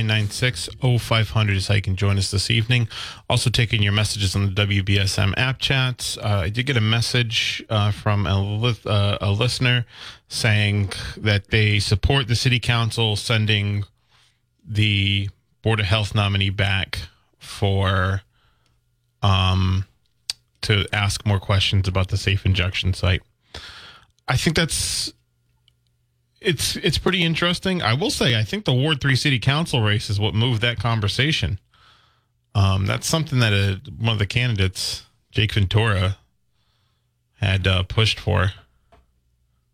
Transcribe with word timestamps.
996 0.00 0.70
0500 0.80 1.56
is 1.56 1.68
how 1.68 1.74
you 1.74 1.82
can 1.82 1.96
join 1.96 2.16
us 2.16 2.30
this 2.30 2.50
evening. 2.50 2.88
Also, 3.28 3.50
taking 3.50 3.82
your 3.82 3.92
messages 3.92 4.34
on 4.34 4.54
the 4.54 4.66
WBSM 4.66 5.34
app 5.36 5.58
chats. 5.58 6.16
Uh, 6.16 6.42
I 6.44 6.48
did 6.48 6.66
get 6.66 6.76
a 6.76 6.80
message 6.80 7.62
uh, 7.68 7.90
from 7.90 8.26
a, 8.26 8.40
li- 8.40 8.76
uh, 8.86 9.18
a 9.20 9.30
listener 9.30 9.84
saying 10.28 10.92
that 11.18 11.48
they 11.50 11.78
support 11.78 12.28
the 12.28 12.36
city 12.36 12.58
council 12.58 13.16
sending 13.16 13.84
the 14.66 15.28
Board 15.60 15.80
of 15.80 15.86
Health 15.86 16.14
nominee 16.14 16.50
back 16.50 17.00
for 17.38 18.22
um, 19.22 19.84
to 20.62 20.86
ask 20.92 21.26
more 21.26 21.38
questions 21.38 21.86
about 21.86 22.08
the 22.08 22.16
safe 22.16 22.46
injection 22.46 22.94
site. 22.94 23.22
I 24.26 24.36
think 24.36 24.56
that's 24.56 25.12
it's 26.44 26.76
it's 26.76 26.98
pretty 26.98 27.22
interesting. 27.22 27.82
I 27.82 27.94
will 27.94 28.10
say 28.10 28.38
I 28.38 28.44
think 28.44 28.64
the 28.64 28.74
Ward 28.74 29.00
Three 29.00 29.16
City 29.16 29.38
Council 29.38 29.82
race 29.82 30.10
is 30.10 30.20
what 30.20 30.34
moved 30.34 30.62
that 30.62 30.78
conversation. 30.78 31.58
Um, 32.54 32.86
that's 32.86 33.06
something 33.06 33.38
that 33.38 33.52
uh 33.52 33.76
one 33.98 34.12
of 34.12 34.18
the 34.18 34.26
candidates, 34.26 35.04
Jake 35.30 35.52
Ventura, 35.52 36.18
had 37.40 37.66
uh, 37.66 37.82
pushed 37.82 38.20
for, 38.20 38.52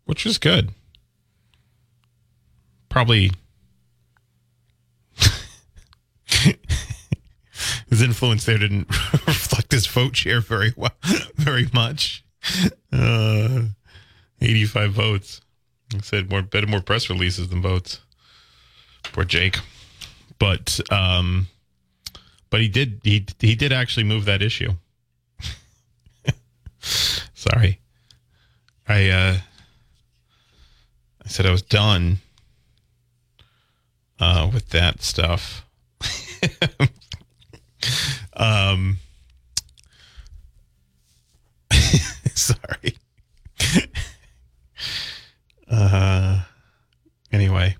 which 0.05 0.25
was 0.25 0.37
good. 0.37 0.71
Probably 2.87 3.31
his 7.89 8.01
influence 8.01 8.45
there 8.45 8.57
didn't 8.57 8.89
reflect 9.27 9.71
his 9.71 9.85
vote 9.85 10.15
share 10.15 10.41
very 10.41 10.73
well, 10.75 10.95
very 11.35 11.69
much. 11.73 12.23
Uh, 12.91 13.63
85 14.41 14.91
votes. 14.91 15.41
I 15.93 15.99
said 16.01 16.29
more 16.29 16.41
better 16.41 16.67
more 16.67 16.81
press 16.81 17.09
releases 17.09 17.49
than 17.49 17.61
votes. 17.61 17.99
Poor 19.03 19.23
Jake. 19.23 19.57
But 20.37 20.79
um 20.91 21.47
but 22.49 22.61
he 22.61 22.67
did 22.67 23.01
he 23.03 23.25
he 23.39 23.55
did 23.55 23.71
actually 23.71 24.03
move 24.03 24.25
that 24.25 24.41
issue. 24.41 24.73
Sorry. 26.79 27.79
I 28.87 29.09
uh 29.09 29.37
I 31.23 31.27
said 31.27 31.45
I 31.45 31.51
was 31.51 31.61
done 31.61 32.19
uh 34.19 34.49
with 34.53 34.69
that 34.69 35.01
stuff. 35.01 35.65
um 38.33 38.97
sorry. 42.35 42.98
Uh, 45.69 46.43
anyway, 47.31 47.75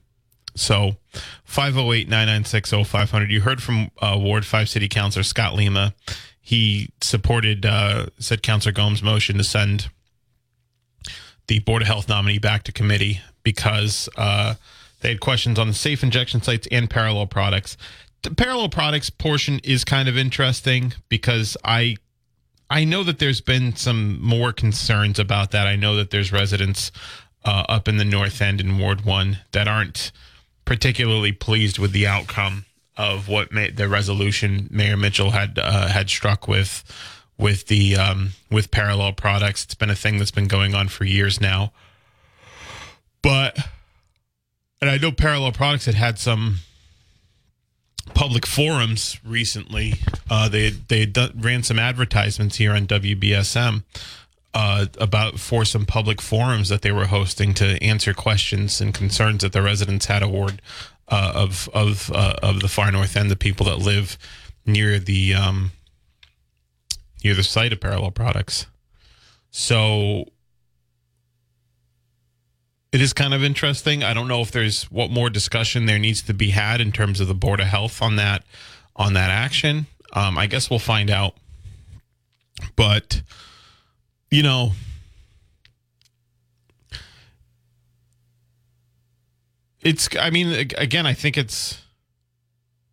so 0.55 0.97
508 1.43 2.07
996 2.07 2.87
0500. 2.87 3.31
You 3.31 3.41
heard 3.41 3.61
from 3.63 3.91
uh, 4.01 4.17
Ward 4.19 4.45
5 4.45 4.69
City 4.69 4.87
Councilor 4.87 5.23
Scott 5.23 5.55
Lima. 5.55 5.93
He 6.41 6.91
supported, 7.01 7.65
uh, 7.65 8.07
said 8.19 8.43
Councilor 8.43 8.71
Gomes' 8.71 9.03
motion 9.03 9.37
to 9.37 9.43
send 9.43 9.89
the 11.47 11.59
Board 11.59 11.81
of 11.81 11.87
Health 11.87 12.07
nominee 12.07 12.39
back 12.39 12.63
to 12.63 12.71
committee 12.71 13.21
because 13.43 14.07
uh, 14.17 14.55
they 15.01 15.09
had 15.09 15.19
questions 15.19 15.57
on 15.57 15.67
the 15.67 15.73
safe 15.73 16.03
injection 16.03 16.41
sites 16.41 16.67
and 16.71 16.89
parallel 16.89 17.27
products. 17.27 17.77
The 18.21 18.33
parallel 18.33 18.69
products 18.69 19.09
portion 19.09 19.59
is 19.63 19.85
kind 19.85 20.09
of 20.09 20.17
interesting 20.17 20.93
because 21.07 21.55
I 21.63 21.97
I 22.69 22.83
know 22.83 23.03
that 23.03 23.17
there's 23.17 23.41
been 23.41 23.75
some 23.75 24.21
more 24.21 24.53
concerns 24.53 25.17
about 25.17 25.51
that. 25.51 25.65
I 25.65 25.75
know 25.75 25.95
that 25.95 26.11
there's 26.11 26.31
residents 26.31 26.91
uh, 27.45 27.65
up 27.69 27.87
in 27.87 27.97
the 27.97 28.05
North 28.05 28.41
End 28.41 28.59
in 28.59 28.77
Ward 28.77 29.05
One 29.05 29.39
that 29.51 29.67
aren't 29.67 30.11
particularly 30.65 31.31
pleased 31.31 31.79
with 31.79 31.91
the 31.91 32.05
outcome 32.05 32.65
of 32.97 33.27
what 33.27 33.51
may, 33.51 33.71
the 33.71 33.87
resolution 33.87 34.67
Mayor 34.69 34.97
Mitchell 34.97 35.31
had 35.31 35.57
uh, 35.57 35.87
had 35.87 36.09
struck 36.09 36.47
with 36.47 36.83
with 37.37 37.67
the 37.67 37.95
um, 37.95 38.31
with 38.51 38.71
parallel 38.71 39.13
products. 39.13 39.63
It's 39.63 39.75
been 39.75 39.89
a 39.89 39.95
thing 39.95 40.17
that's 40.17 40.31
been 40.31 40.47
going 40.47 40.75
on 40.75 40.89
for 40.89 41.05
years 41.05 41.39
now, 41.39 41.71
but 43.21 43.57
and 44.81 44.89
I 44.89 44.97
know 44.97 45.11
parallel 45.11 45.53
products 45.53 45.85
had 45.85 45.95
had 45.95 46.19
some 46.19 46.57
public 48.13 48.45
forums 48.45 49.17
recently. 49.23 49.93
Uh, 50.29 50.49
they 50.49 50.69
they 50.69 50.99
had 51.01 51.13
done, 51.13 51.39
ran 51.39 51.63
some 51.63 51.79
advertisements 51.79 52.57
here 52.57 52.73
on 52.73 52.85
WBSM 52.85 53.83
uh, 54.53 54.87
about 54.99 55.39
for 55.39 55.63
some 55.65 55.85
public 55.85 56.21
forums 56.21 56.69
that 56.69 56.81
they 56.81 56.91
were 56.91 57.05
hosting 57.05 57.53
to 57.55 57.81
answer 57.83 58.13
questions 58.13 58.81
and 58.81 58.93
concerns 58.93 59.41
that 59.41 59.53
the 59.53 59.61
residents 59.61 60.07
had 60.07 60.23
award 60.23 60.61
uh, 61.07 61.31
of 61.35 61.69
of 61.73 62.11
uh, 62.13 62.35
of 62.41 62.61
the 62.61 62.67
far 62.67 62.91
north 62.91 63.15
end, 63.15 63.29
the 63.29 63.35
people 63.35 63.65
that 63.65 63.77
live 63.77 64.17
near 64.65 64.99
the 64.99 65.33
um, 65.33 65.71
near 67.23 67.35
the 67.35 67.43
site 67.43 67.73
of 67.73 67.79
parallel 67.79 68.11
products. 68.11 68.65
So 69.51 70.25
it 72.91 73.01
is 73.01 73.13
kind 73.13 73.33
of 73.33 73.43
interesting. 73.43 74.03
I 74.03 74.13
don't 74.13 74.27
know 74.27 74.41
if 74.41 74.51
there's 74.51 74.85
what 74.85 75.11
more 75.11 75.29
discussion 75.29 75.85
there 75.85 75.99
needs 75.99 76.21
to 76.23 76.33
be 76.33 76.49
had 76.49 76.81
in 76.81 76.91
terms 76.91 77.19
of 77.19 77.27
the 77.27 77.35
board 77.35 77.59
of 77.59 77.67
health 77.67 78.01
on 78.01 78.15
that 78.15 78.43
on 78.95 79.13
that 79.13 79.29
action. 79.29 79.87
Um, 80.13 80.37
I 80.37 80.47
guess 80.47 80.69
we'll 80.69 80.79
find 80.79 81.09
out. 81.11 81.35
But 82.75 83.21
you 84.31 84.43
know, 84.43 84.73
it's. 89.81 90.09
I 90.19 90.29
mean, 90.29 90.67
again, 90.77 91.05
I 91.05 91.13
think 91.13 91.37
it's. 91.37 91.81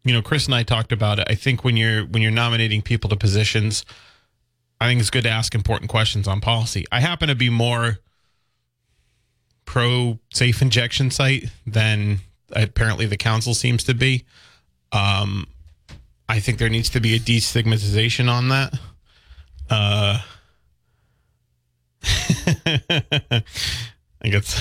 You 0.05 0.13
know, 0.13 0.23
Chris 0.23 0.47
and 0.47 0.55
I 0.55 0.63
talked 0.63 0.93
about 0.93 1.19
it. 1.19 1.27
I 1.29 1.35
think 1.35 1.65
when 1.65 1.77
you're 1.77 2.05
when 2.07 2.23
you're 2.23 2.31
nominating 2.31 2.81
people 2.81 3.11
to 3.11 3.17
positions, 3.17 3.85
I 4.81 4.87
think 4.87 5.01
it's 5.01 5.11
good 5.11 5.25
to 5.25 5.31
ask 5.31 5.55
important 5.55 5.91
questions 5.91 6.29
on 6.29 6.41
policy. 6.41 6.85
I 6.93 7.01
happen 7.01 7.29
to 7.29 7.35
be 7.35 7.51
more 7.51 7.99
pro 9.65 10.19
safe 10.33 10.63
injection 10.63 11.10
site 11.10 11.51
than 11.66 12.21
apparently 12.53 13.07
the 13.07 13.16
council 13.16 13.53
seems 13.53 13.84
to 13.84 13.95
be. 13.95 14.25
Um, 14.93 15.49
I 16.28 16.41
think 16.41 16.59
there 16.59 16.69
needs 16.69 16.91
to 16.91 17.01
be 17.01 17.15
a 17.15 17.19
destigmatization 17.19 18.31
on 18.31 18.49
that. 18.49 18.78
Uh, 19.69 20.21
I 24.23 24.29
guess. 24.29 24.61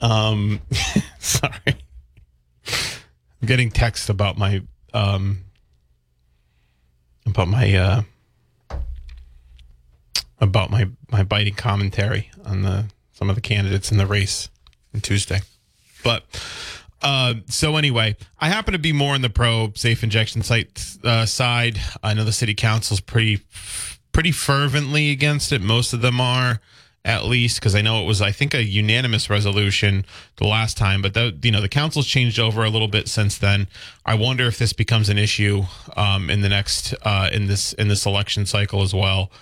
um, 0.00 0.60
sorry. 1.18 1.52
I'm 1.66 3.46
getting 3.46 3.70
text 3.70 4.08
about 4.08 4.38
my 4.38 4.62
um 4.94 5.44
about 7.26 7.48
my 7.48 7.74
uh 7.74 8.02
about 10.40 10.70
my 10.70 10.88
my 11.10 11.22
biting 11.22 11.54
commentary 11.54 12.30
on 12.44 12.62
the 12.62 12.86
some 13.12 13.30
of 13.30 13.36
the 13.36 13.40
candidates 13.40 13.90
in 13.90 13.98
the 13.98 14.06
race 14.06 14.48
on 14.94 15.00
Tuesday. 15.00 15.40
But 16.04 16.24
Uh, 17.02 17.34
so 17.48 17.76
anyway, 17.76 18.16
I 18.38 18.48
happen 18.48 18.72
to 18.72 18.78
be 18.78 18.92
more 18.92 19.14
on 19.14 19.22
the 19.22 19.30
pro 19.30 19.72
safe 19.74 20.02
injection 20.02 20.42
site 20.42 20.96
uh, 21.04 21.26
side. 21.26 21.80
I 22.02 22.14
know 22.14 22.24
the 22.24 22.32
city 22.32 22.54
council's 22.54 23.00
pretty, 23.00 23.40
pretty 24.12 24.32
fervently 24.32 25.10
against 25.10 25.52
it. 25.52 25.60
Most 25.60 25.92
of 25.92 26.00
them 26.00 26.20
are, 26.20 26.60
at 27.04 27.24
least, 27.24 27.58
because 27.58 27.74
I 27.74 27.82
know 27.82 28.00
it 28.02 28.06
was, 28.06 28.22
I 28.22 28.30
think, 28.30 28.54
a 28.54 28.62
unanimous 28.62 29.28
resolution 29.28 30.04
the 30.36 30.46
last 30.46 30.76
time. 30.78 31.02
But 31.02 31.14
the, 31.14 31.36
you 31.42 31.50
know, 31.50 31.60
the 31.60 31.68
council's 31.68 32.06
changed 32.06 32.38
over 32.38 32.62
a 32.62 32.70
little 32.70 32.86
bit 32.86 33.08
since 33.08 33.36
then. 33.36 33.66
I 34.06 34.14
wonder 34.14 34.46
if 34.46 34.58
this 34.58 34.72
becomes 34.72 35.08
an 35.08 35.18
issue 35.18 35.64
um, 35.96 36.30
in 36.30 36.42
the 36.42 36.48
next 36.48 36.94
uh, 37.02 37.28
in 37.32 37.48
this 37.48 37.72
in 37.72 37.88
this 37.88 38.06
election 38.06 38.46
cycle 38.46 38.82
as 38.82 38.94
well. 38.94 39.32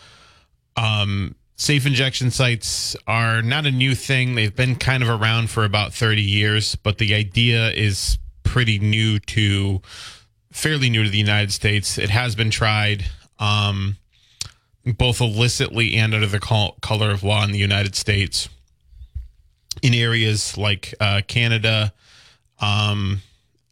Um, 0.76 1.34
safe 1.60 1.84
injection 1.84 2.30
sites 2.30 2.96
are 3.06 3.42
not 3.42 3.66
a 3.66 3.70
new 3.70 3.94
thing. 3.94 4.34
They've 4.34 4.54
been 4.54 4.76
kind 4.76 5.02
of 5.02 5.10
around 5.10 5.50
for 5.50 5.66
about 5.66 5.92
30 5.92 6.22
years, 6.22 6.74
but 6.74 6.96
the 6.96 7.14
idea 7.14 7.68
is 7.72 8.16
pretty 8.44 8.78
new 8.78 9.18
to 9.18 9.82
fairly 10.50 10.88
new 10.88 11.04
to 11.04 11.10
the 11.10 11.18
United 11.18 11.52
States. 11.52 11.98
It 11.98 12.08
has 12.08 12.34
been 12.34 12.48
tried 12.48 13.04
um, 13.38 13.98
both 14.86 15.20
illicitly 15.20 15.96
and 15.96 16.14
under 16.14 16.26
the 16.26 16.40
col- 16.40 16.78
color 16.80 17.10
of 17.10 17.22
law 17.22 17.44
in 17.44 17.52
the 17.52 17.58
United 17.58 17.94
States 17.94 18.48
in 19.82 19.92
areas 19.92 20.56
like 20.56 20.94
uh, 20.98 21.20
Canada 21.28 21.92
um, 22.60 23.20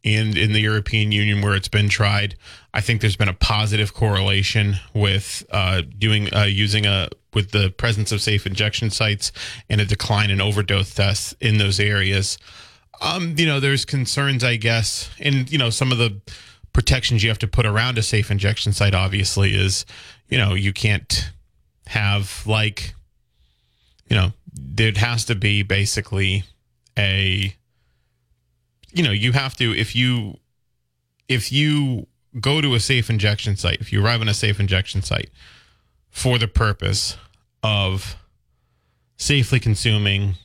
and 0.03 0.37
in 0.37 0.53
the 0.53 0.61
European 0.61 1.11
Union 1.11 1.41
where 1.41 1.55
it's 1.55 1.67
been 1.67 1.89
tried. 1.89 2.35
I 2.73 2.81
think 2.81 3.01
there's 3.01 3.15
been 3.15 3.29
a 3.29 3.33
positive 3.33 3.93
correlation 3.93 4.75
with 4.93 5.43
uh, 5.51 5.81
doing 5.97 6.33
uh, 6.33 6.43
using 6.43 6.85
a 6.85 7.09
with 7.33 7.51
the 7.51 7.69
presence 7.69 8.11
of 8.11 8.21
safe 8.21 8.47
injection 8.47 8.89
sites 8.89 9.31
and 9.69 9.79
a 9.79 9.85
decline 9.85 10.31
in 10.31 10.41
overdose 10.41 10.93
deaths 10.93 11.35
in 11.39 11.57
those 11.57 11.79
areas. 11.79 12.37
Um, 13.01 13.35
you 13.37 13.45
know, 13.45 13.59
there's 13.59 13.85
concerns, 13.85 14.43
I 14.43 14.55
guess, 14.55 15.09
and 15.19 15.49
you 15.51 15.57
know, 15.57 15.69
some 15.69 15.91
of 15.91 15.97
the 15.97 16.21
protections 16.73 17.23
you 17.23 17.29
have 17.29 17.39
to 17.39 17.47
put 17.47 17.65
around 17.65 17.97
a 17.97 18.03
safe 18.03 18.31
injection 18.31 18.73
site. 18.73 18.93
Obviously, 18.93 19.55
is 19.55 19.85
you 20.29 20.37
know 20.37 20.53
you 20.53 20.73
can't 20.73 21.31
have 21.87 22.43
like 22.45 22.93
you 24.07 24.15
know 24.15 24.31
there 24.53 24.91
has 24.95 25.25
to 25.25 25.35
be 25.35 25.63
basically 25.63 26.43
a 26.97 27.53
you 28.93 29.03
know 29.03 29.11
you 29.11 29.31
have 29.31 29.55
to 29.55 29.75
if 29.75 29.95
you 29.95 30.37
if 31.27 31.51
you 31.51 32.07
go 32.39 32.61
to 32.61 32.75
a 32.75 32.79
safe 32.79 33.09
injection 33.09 33.55
site 33.55 33.79
if 33.79 33.91
you 33.91 34.03
arrive 34.03 34.21
on 34.21 34.27
a 34.27 34.33
safe 34.33 34.59
injection 34.59 35.01
site 35.01 35.29
for 36.09 36.37
the 36.37 36.47
purpose 36.47 37.17
of 37.63 38.15
safely 39.17 39.59
consuming 39.59 40.35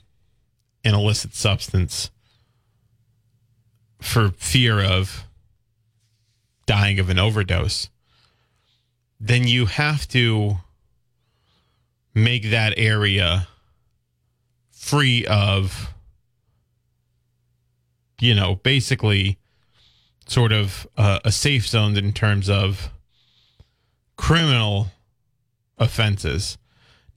an 0.85 0.95
illicit 0.95 1.35
substance 1.35 2.11
for 4.01 4.31
fear 4.37 4.81
of 4.81 5.25
dying 6.67 6.99
of 6.99 7.09
an 7.09 7.19
overdose, 7.19 7.89
then 9.19 9.47
you 9.47 9.67
have 9.67 10.07
to 10.09 10.57
make 12.15 12.51
that 12.51 12.75
area 12.77 13.49
free 14.71 15.25
of, 15.27 15.94
you 18.25 18.35
know, 18.35 18.57
basically 18.57 19.39
sort 20.27 20.51
of 20.51 20.87
uh, 20.97 21.21
a 21.25 21.31
safe 21.31 21.69
zone 21.69 21.95
in 21.99 22.13
terms 22.13 22.49
of 22.49 22.91
criminal 24.17 24.87
offenses. 25.77 26.57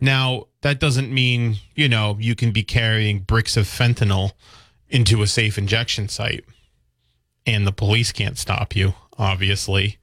Now, 0.01 0.48
that 0.62 0.81
doesn't 0.81 1.09
mean, 1.12 1.59
you 1.75 1.88
know, 1.88 2.18
you 2.19 2.36
can 2.36 2.51
be 2.51 2.63
carrying 2.63 3.19
bricks 3.19 3.56
of 3.56 3.65
fentanyl 3.65 4.33
into 4.89 5.21
a 5.21 5.27
safe 5.27 5.57
injection 5.57 6.09
site 6.09 6.44
and 7.45 7.65
the 7.65 7.71
police 7.71 8.12
can't 8.12 8.38
stop 8.38 8.75
you, 8.75 8.94
obviously. 9.18 9.98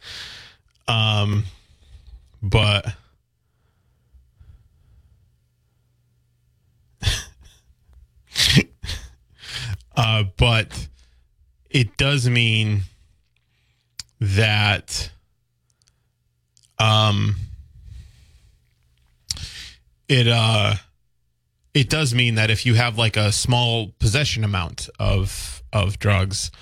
Um, 0.89 1.45
but 2.43 2.95
uh, 9.97 10.25
but 10.39 10.89
it 11.75 11.97
does 11.99 12.31
mean 12.31 12.83
that 14.21 15.11
um 16.79 17.35
it 20.09 20.27
uh 20.29 20.75
it 21.75 21.91
does 21.91 22.15
mean 22.15 22.37
that 22.37 22.51
if 22.51 22.65
you 22.65 22.75
have 22.75 22.97
like 22.97 23.17
a 23.17 23.33
small 23.33 23.93
possession 23.99 24.45
amount 24.45 24.89
of 24.99 25.63
of 25.73 25.99
drugs, 25.99 26.53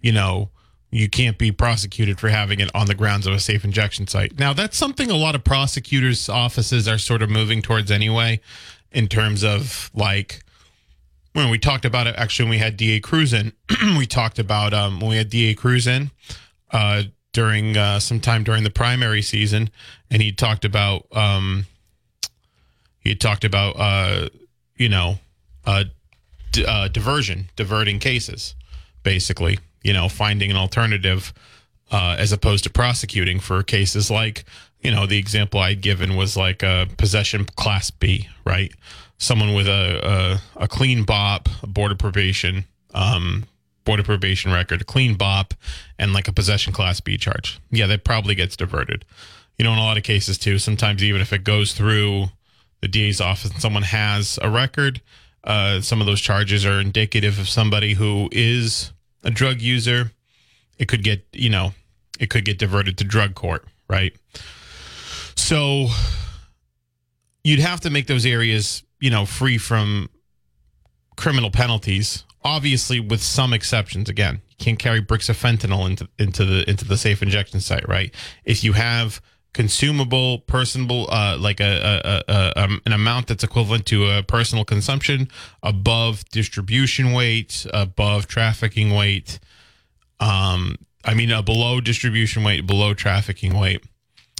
you 0.00 0.12
know, 0.12 0.48
you 0.90 1.10
can't 1.10 1.36
be 1.36 1.52
prosecuted 1.52 2.18
for 2.18 2.30
having 2.30 2.58
it 2.58 2.70
on 2.74 2.86
the 2.86 2.94
grounds 2.94 3.26
of 3.26 3.34
a 3.34 3.38
safe 3.38 3.64
injection 3.64 4.06
site. 4.06 4.38
Now, 4.38 4.54
that's 4.54 4.78
something 4.78 5.10
a 5.10 5.16
lot 5.16 5.34
of 5.34 5.44
prosecutors' 5.44 6.30
offices 6.30 6.88
are 6.88 6.96
sort 6.96 7.20
of 7.20 7.28
moving 7.28 7.60
towards 7.60 7.90
anyway, 7.90 8.40
in 8.90 9.08
terms 9.08 9.44
of 9.44 9.90
like 9.92 10.42
when 11.32 11.50
we 11.50 11.58
talked 11.58 11.84
about 11.84 12.06
it. 12.06 12.14
Actually, 12.16 12.44
when 12.44 12.50
we 12.50 12.58
had 12.58 12.76
Da 12.76 13.00
Cruz 13.00 13.32
in, 13.32 13.52
we 13.96 14.06
talked 14.06 14.38
about 14.38 14.74
um, 14.74 15.00
when 15.00 15.10
we 15.10 15.16
had 15.16 15.30
Da 15.30 15.54
Cruz 15.54 15.86
in 15.86 16.10
uh, 16.70 17.04
during 17.32 17.76
uh, 17.76 17.98
sometime 17.98 18.44
during 18.44 18.64
the 18.64 18.70
primary 18.70 19.22
season, 19.22 19.70
and 20.10 20.22
he 20.22 20.32
talked 20.32 20.64
about 20.64 21.06
um, 21.12 21.66
he 23.00 23.14
talked 23.14 23.44
about 23.44 23.76
uh, 23.78 24.28
you 24.76 24.88
know 24.88 25.18
uh, 25.64 25.84
d- 26.52 26.64
uh, 26.66 26.88
diversion, 26.88 27.50
diverting 27.56 27.98
cases, 27.98 28.54
basically. 29.02 29.58
You 29.82 29.92
know, 29.92 30.08
finding 30.08 30.50
an 30.50 30.56
alternative 30.56 31.32
uh, 31.90 32.16
as 32.18 32.30
opposed 32.32 32.64
to 32.64 32.70
prosecuting 32.70 33.40
for 33.40 33.62
cases 33.62 34.10
like 34.10 34.44
you 34.80 34.90
know 34.90 35.06
the 35.06 35.18
example 35.18 35.60
I'd 35.60 35.80
given 35.80 36.16
was 36.16 36.36
like 36.36 36.62
a 36.62 36.88
possession 36.96 37.44
class 37.56 37.90
B, 37.90 38.28
right? 38.44 38.72
Someone 39.22 39.54
with 39.54 39.68
a 39.68 40.40
a, 40.56 40.64
a 40.64 40.68
clean 40.68 41.04
bop, 41.04 41.48
a 41.62 41.66
board 41.66 41.92
of 41.92 41.98
probation, 41.98 42.64
um, 42.92 43.46
board 43.84 44.00
of 44.00 44.06
probation 44.06 44.52
record, 44.52 44.80
a 44.80 44.84
clean 44.84 45.14
bop, 45.14 45.54
and 45.96 46.12
like 46.12 46.26
a 46.26 46.32
possession 46.32 46.72
class 46.72 47.00
B 47.00 47.16
charge. 47.16 47.60
Yeah, 47.70 47.86
that 47.86 48.04
probably 48.04 48.34
gets 48.34 48.56
diverted. 48.56 49.04
You 49.58 49.64
know, 49.64 49.72
in 49.72 49.78
a 49.78 49.82
lot 49.84 49.96
of 49.96 50.02
cases 50.02 50.38
too. 50.38 50.58
Sometimes 50.58 51.04
even 51.04 51.20
if 51.20 51.32
it 51.32 51.44
goes 51.44 51.72
through 51.72 52.26
the 52.80 52.88
DA's 52.88 53.20
office 53.20 53.52
and 53.52 53.60
someone 53.60 53.84
has 53.84 54.40
a 54.42 54.50
record, 54.50 55.00
uh, 55.44 55.80
some 55.80 56.00
of 56.00 56.06
those 56.06 56.20
charges 56.20 56.66
are 56.66 56.80
indicative 56.80 57.38
of 57.38 57.48
somebody 57.48 57.94
who 57.94 58.28
is 58.32 58.92
a 59.22 59.30
drug 59.30 59.60
user. 59.60 60.10
It 60.78 60.88
could 60.88 61.04
get, 61.04 61.24
you 61.32 61.48
know, 61.48 61.74
it 62.18 62.28
could 62.28 62.44
get 62.44 62.58
diverted 62.58 62.98
to 62.98 63.04
drug 63.04 63.36
court, 63.36 63.64
right? 63.88 64.12
So 65.36 65.88
you'd 67.44 67.60
have 67.60 67.80
to 67.80 67.90
make 67.90 68.06
those 68.06 68.26
areas, 68.26 68.82
you 69.02 69.10
know, 69.10 69.26
free 69.26 69.58
from 69.58 70.08
criminal 71.16 71.50
penalties. 71.50 72.24
Obviously, 72.44 73.00
with 73.00 73.20
some 73.20 73.52
exceptions. 73.52 74.08
Again, 74.08 74.40
you 74.48 74.56
can't 74.58 74.78
carry 74.78 75.00
bricks 75.00 75.28
of 75.28 75.36
fentanyl 75.36 75.88
into 75.90 76.08
into 76.18 76.44
the 76.44 76.68
into 76.70 76.84
the 76.84 76.96
safe 76.96 77.20
injection 77.20 77.60
site, 77.60 77.86
right? 77.88 78.14
If 78.44 78.64
you 78.64 78.72
have 78.72 79.20
consumable, 79.52 80.38
personable, 80.38 81.08
uh, 81.10 81.36
like 81.38 81.60
a, 81.60 82.22
a, 82.26 82.32
a, 82.32 82.64
um, 82.64 82.80
an 82.86 82.92
amount 82.92 83.26
that's 83.26 83.44
equivalent 83.44 83.84
to 83.86 84.08
a 84.08 84.22
personal 84.22 84.64
consumption 84.64 85.28
above 85.62 86.24
distribution 86.30 87.12
weight, 87.12 87.66
above 87.74 88.26
trafficking 88.26 88.94
weight. 88.94 89.38
Um, 90.20 90.76
I 91.04 91.14
mean, 91.14 91.30
uh, 91.30 91.42
below 91.42 91.80
distribution 91.80 92.44
weight, 92.44 92.66
below 92.66 92.94
trafficking 92.94 93.58
weight. 93.58 93.84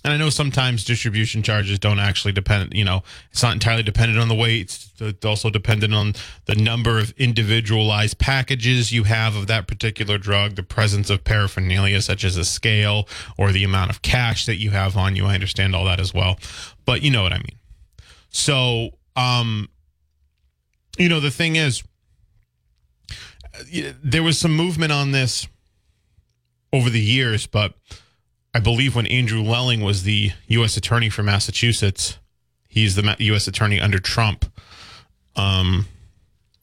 And 0.04 0.12
I 0.12 0.16
know 0.16 0.30
sometimes 0.30 0.84
distribution 0.84 1.42
charges 1.42 1.78
don't 1.78 2.00
actually 2.00 2.32
depend, 2.32 2.74
you 2.74 2.84
know, 2.84 3.04
it's 3.30 3.42
not 3.42 3.52
entirely 3.52 3.84
dependent 3.84 4.18
on 4.18 4.28
the 4.28 4.34
weight. 4.34 4.88
It's 4.98 5.24
also 5.24 5.48
dependent 5.48 5.94
on 5.94 6.14
the 6.46 6.56
number 6.56 6.98
of 6.98 7.12
individualized 7.12 8.18
packages 8.18 8.92
you 8.92 9.04
have 9.04 9.36
of 9.36 9.46
that 9.46 9.68
particular 9.68 10.18
drug, 10.18 10.56
the 10.56 10.64
presence 10.64 11.08
of 11.08 11.22
paraphernalia, 11.22 12.02
such 12.02 12.24
as 12.24 12.36
a 12.36 12.44
scale 12.44 13.06
or 13.38 13.52
the 13.52 13.62
amount 13.62 13.90
of 13.90 14.02
cash 14.02 14.44
that 14.46 14.56
you 14.56 14.72
have 14.72 14.96
on 14.96 15.14
you. 15.14 15.26
I 15.26 15.34
understand 15.34 15.76
all 15.76 15.84
that 15.84 16.00
as 16.00 16.12
well. 16.12 16.36
But 16.84 17.02
you 17.02 17.10
know 17.10 17.22
what 17.22 17.32
I 17.32 17.38
mean. 17.38 17.58
So, 18.30 18.90
um, 19.14 19.68
you 20.98 21.08
know, 21.08 21.20
the 21.20 21.30
thing 21.30 21.54
is, 21.54 21.82
there 24.02 24.22
was 24.22 24.38
some 24.38 24.56
movement 24.56 24.90
on 24.90 25.12
this 25.12 25.46
over 26.72 26.90
the 26.90 27.00
years, 27.00 27.46
but 27.46 27.74
I 28.54 28.60
believe 28.60 28.94
when 28.94 29.06
Andrew 29.06 29.42
Lelling 29.42 29.80
was 29.80 30.02
the 30.02 30.32
U.S. 30.48 30.76
attorney 30.76 31.08
for 31.08 31.22
Massachusetts, 31.22 32.18
he's 32.68 32.94
the 32.94 33.16
U.S. 33.18 33.48
attorney 33.48 33.80
under 33.80 33.98
Trump. 33.98 34.44
Um, 35.36 35.86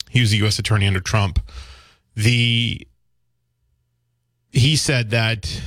he 0.10 0.22
was 0.22 0.32
the 0.32 0.38
U.S. 0.38 0.60
attorney 0.60 0.88
under 0.88 1.00
Trump. 1.00 1.40
The 2.16 2.86
he 4.52 4.76
said 4.76 5.12
that 5.12 5.62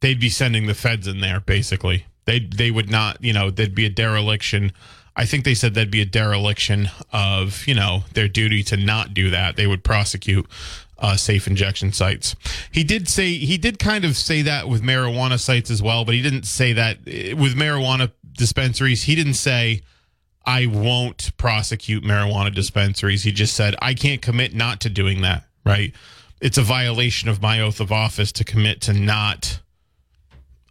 they'd 0.00 0.20
be 0.20 0.28
sending 0.28 0.66
the 0.66 0.74
feds 0.74 1.06
in 1.06 1.20
there. 1.20 1.40
Basically, 1.40 2.06
they 2.24 2.40
they 2.40 2.70
would 2.70 2.90
not. 2.90 3.22
You 3.22 3.32
know, 3.32 3.50
there'd 3.50 3.74
be 3.74 3.86
a 3.86 3.90
dereliction. 3.90 4.72
I 5.16 5.24
think 5.24 5.44
they 5.44 5.54
said 5.54 5.74
that'd 5.74 5.90
be 5.90 6.02
a 6.02 6.06
dereliction 6.06 6.90
of 7.12 7.66
you 7.66 7.74
know 7.74 8.04
their 8.14 8.28
duty 8.28 8.62
to 8.64 8.76
not 8.76 9.14
do 9.14 9.30
that. 9.30 9.56
They 9.56 9.66
would 9.66 9.82
prosecute. 9.84 10.46
Uh, 10.98 11.16
safe 11.16 11.46
injection 11.46 11.92
sites. 11.92 12.34
He 12.70 12.84
did 12.84 13.08
say 13.08 13.34
he 13.34 13.58
did 13.58 13.78
kind 13.78 14.04
of 14.04 14.16
say 14.16 14.42
that 14.42 14.68
with 14.68 14.82
marijuana 14.82 15.38
sites 15.38 15.70
as 15.70 15.82
well, 15.82 16.04
but 16.04 16.14
he 16.14 16.22
didn't 16.22 16.44
say 16.44 16.72
that 16.72 16.98
eh, 17.06 17.32
with 17.34 17.54
marijuana 17.54 18.12
dispensaries. 18.32 19.04
He 19.04 19.14
didn't 19.14 19.34
say 19.34 19.82
I 20.44 20.66
won't 20.66 21.36
prosecute 21.36 22.04
marijuana 22.04 22.54
dispensaries. 22.54 23.24
He 23.24 23.32
just 23.32 23.54
said 23.54 23.76
I 23.80 23.94
can't 23.94 24.22
commit 24.22 24.54
not 24.54 24.80
to 24.82 24.90
doing 24.90 25.22
that. 25.22 25.44
Right? 25.64 25.92
It's 26.40 26.58
a 26.58 26.62
violation 26.62 27.28
of 27.28 27.42
my 27.42 27.60
oath 27.60 27.80
of 27.80 27.90
office 27.90 28.30
to 28.32 28.44
commit 28.44 28.82
to 28.82 28.92
not 28.92 29.60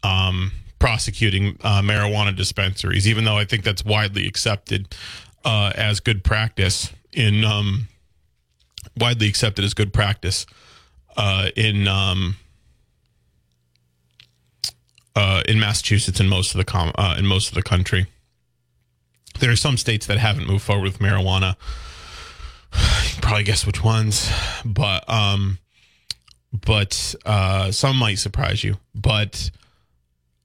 um, 0.04 0.52
prosecuting 0.80 1.58
uh, 1.64 1.82
marijuana 1.82 2.36
dispensaries, 2.36 3.08
even 3.08 3.26
though 3.26 3.38
I 3.38 3.46
think 3.46 3.64
that's 3.64 3.84
widely 3.84 4.28
accepted 4.28 4.96
uh, 5.44 5.72
as 5.76 6.00
good 6.00 6.24
practice 6.24 6.92
in 7.12 7.44
um, 7.44 7.88
widely 8.98 9.28
accepted 9.28 9.66
as 9.66 9.74
good 9.74 9.94
practice 9.94 10.46
uh, 11.18 11.50
in 11.56 11.88
um, 11.88 12.36
uh, 15.16 15.42
in 15.48 15.60
Massachusetts 15.60 16.20
and 16.20 16.30
most 16.30 16.52
of 16.52 16.58
the 16.58 16.66
com- 16.66 16.94
uh, 16.96 17.16
in 17.18 17.26
most 17.26 17.50
of 17.50 17.56
the 17.56 17.64
country. 17.64 18.08
There 19.40 19.52
are 19.52 19.56
some 19.58 19.78
states 19.78 20.06
that 20.08 20.18
haven't 20.18 20.48
moved 20.48 20.64
forward 20.64 20.84
with 20.84 21.00
marijuana. 21.00 21.56
You 22.74 23.12
can 23.12 23.22
probably 23.22 23.44
guess 23.44 23.66
which 23.66 23.84
ones, 23.84 24.30
but 24.66 25.10
um, 25.10 25.60
but 26.52 27.16
uh, 27.26 27.72
some 27.72 27.98
might 27.98 28.20
surprise 28.20 28.64
you. 28.64 28.78
But 28.94 29.52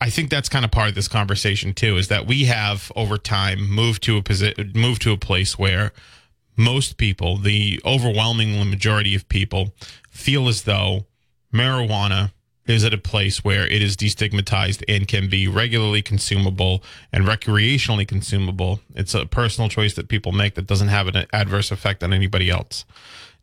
I 0.01 0.11
think 0.11 0.31
that's 0.31 0.49
kind 0.49 0.65
of 0.65 0.71
part 0.71 0.89
of 0.89 0.95
this 0.95 1.09
conversation 1.09 1.75
too. 1.75 1.97
Is 1.97 2.09
that 2.09 2.27
we 2.27 2.45
have 2.45 2.91
over 2.97 3.19
time 3.19 3.69
moved 3.69 4.03
to 4.05 4.17
a 4.17 4.23
position, 4.23 4.73
moved 4.75 5.03
to 5.03 5.13
a 5.13 5.17
place 5.17 5.59
where 5.59 5.93
most 6.61 6.99
people, 6.99 7.39
the 7.39 7.81
overwhelming 7.85 8.69
majority 8.69 9.15
of 9.15 9.29
people, 9.29 9.75
feel 10.11 10.47
as 10.47 10.63
though 10.63 11.07
marijuana 11.53 12.33
is 12.67 12.85
at 12.85 12.95
a 12.95 12.99
place 12.99 13.43
where 13.43 13.67
it 13.67 13.83
is 13.83 13.97
destigmatized 13.97 14.85
and 14.87 15.09
can 15.09 15.29
be 15.29 15.49
regularly 15.49 16.03
consumable 16.03 16.85
and 17.13 17.25
recreationally 17.25 18.07
consumable. 18.07 18.81
It's 18.95 19.15
a 19.15 19.27
personal 19.27 19.69
choice 19.69 19.95
that 19.95 20.09
people 20.09 20.33
make 20.33 20.55
that 20.55 20.67
doesn't 20.67 20.89
have 20.89 21.09
an 21.09 21.27
adverse 21.33 21.71
effect 21.71 22.05
on 22.05 22.13
anybody 22.13 22.51
else. 22.51 22.85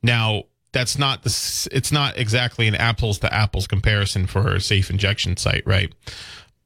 Now, 0.01 0.43
that's 0.71 0.97
not 0.97 1.23
the 1.23 1.69
it's 1.71 1.91
not 1.91 2.17
exactly 2.17 2.67
an 2.67 2.75
apples 2.75 3.19
to 3.19 3.33
apples 3.33 3.67
comparison 3.67 4.27
for 4.27 4.53
a 4.53 4.61
safe 4.61 4.89
injection 4.89 5.35
site, 5.35 5.65
right? 5.65 5.91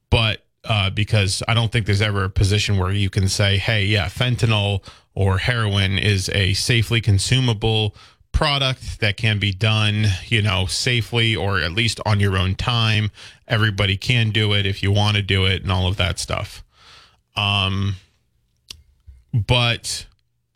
But 0.10 0.43
uh, 0.65 0.89
because 0.89 1.41
I 1.48 1.53
don't 1.53 1.72
think 1.72 1.86
there's 1.86 2.01
ever 2.01 2.25
a 2.25 2.29
position 2.29 2.77
where 2.77 2.91
you 2.91 3.10
can 3.10 3.27
say, 3.27 3.58
hey, 3.58 3.86
yeah, 3.86 4.05
fentanyl 4.08 4.84
or 5.13 5.39
heroin 5.39 5.98
is 5.98 6.30
a 6.30 6.53
safely 6.53 7.01
consumable 7.01 7.96
product 8.32 9.00
that 9.01 9.18
can 9.18 9.39
be 9.39 9.51
done, 9.51 10.06
you 10.27 10.41
know, 10.41 10.65
safely 10.65 11.36
or 11.36 11.60
at 11.60 11.74
least 11.74 12.00
on 12.06 12.20
your 12.20 12.38
own 12.38 12.56
time. 12.56 13.12
Everybody 13.48 13.98
can 13.98 14.30
do 14.32 14.53
it 14.53 14.65
if 14.65 14.82
you 14.82 14.91
want 14.91 15.18
to 15.18 15.24
do 15.24 15.46
it 15.46 15.63
and 15.63 15.72
all 15.72 15.88
of 15.88 15.98
that 15.98 16.18
stuff. 16.18 16.63
Um, 17.36 17.96
but 19.34 20.06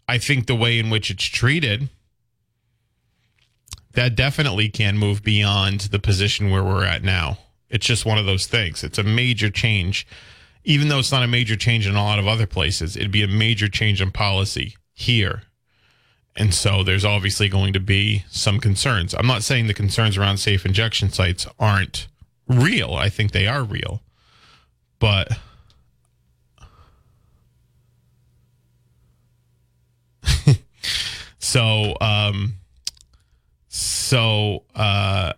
I 0.08 0.18
think 0.18 0.48
the 0.48 0.56
way 0.56 0.80
in 0.80 0.90
which 0.90 1.10
it's 1.10 1.26
treated, 1.26 1.90
that 3.94 4.16
definitely 4.16 4.70
can 4.70 4.98
move 4.98 5.24
beyond 5.24 5.82
the 5.82 6.00
position 6.00 6.50
where 6.50 6.64
we're 6.64 6.86
at 6.86 7.04
now. 7.04 7.40
It's 7.70 7.86
just 7.86 8.06
one 8.06 8.18
of 8.18 8.26
those 8.26 8.46
things. 8.46 8.84
It's 8.84 8.98
a 8.98 9.04
major 9.04 9.50
change. 9.50 10.06
Even 10.66 10.90
though 10.90 11.00
it's 11.00 11.12
not 11.12 11.24
a 11.24 11.28
major 11.28 11.56
change 11.56 11.88
in 11.88 11.96
a 11.96 12.04
lot 12.04 12.20
of 12.20 12.28
other 12.28 12.48
places, 12.48 12.98
it'd 12.98 13.12
be 13.12 13.24
a 13.24 13.28
major 13.28 13.70
change 13.70 14.02
in 14.02 14.12
policy 14.12 14.76
here. 14.94 15.44
And 16.36 16.54
so 16.54 16.84
there's 16.84 17.06
obviously 17.06 17.48
going 17.48 17.72
to 17.74 17.80
be 17.80 18.26
some 18.30 18.60
concerns. 18.60 19.14
I'm 19.14 19.28
not 19.28 19.44
saying 19.44 19.68
the 19.68 19.74
concerns 19.74 20.18
around 20.18 20.38
safe 20.38 20.66
injection 20.66 21.10
sites 21.12 21.48
aren't 21.60 22.08
real. 22.48 22.96
I 22.96 23.10
think 23.10 23.32
they 23.32 23.48
are 23.48 23.64
real. 23.64 24.02
But 25.00 25.32
so 31.40 31.96
um 32.02 32.56
so 33.68 34.64
uh 34.76 35.34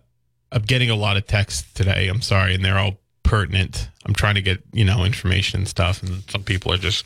I'm 0.50 0.62
getting 0.62 0.90
a 0.90 0.96
lot 0.96 1.16
of 1.16 1.26
texts 1.26 1.70
today. 1.74 2.08
I'm 2.08 2.22
sorry, 2.22 2.54
and 2.54 2.64
they're 2.64 2.78
all 2.78 2.98
pertinent. 3.28 3.90
I'm 4.06 4.14
trying 4.14 4.36
to 4.36 4.42
get, 4.42 4.62
you 4.72 4.86
know, 4.86 5.04
information 5.04 5.60
and 5.60 5.68
stuff, 5.68 6.02
and 6.02 6.22
some 6.30 6.42
people 6.42 6.72
are 6.72 6.78
just 6.78 7.04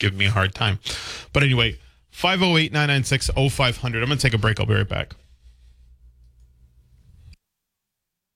giving 0.00 0.18
me 0.18 0.26
a 0.26 0.30
hard 0.30 0.52
time. 0.52 0.80
But 1.32 1.44
anyway, 1.44 1.78
508 2.10 2.72
996 2.72 3.30
0500. 3.52 4.02
I'm 4.02 4.08
going 4.08 4.18
to 4.18 4.22
take 4.22 4.34
a 4.34 4.38
break. 4.38 4.58
I'll 4.58 4.66
be 4.66 4.74
right 4.74 4.88
back. 4.88 5.14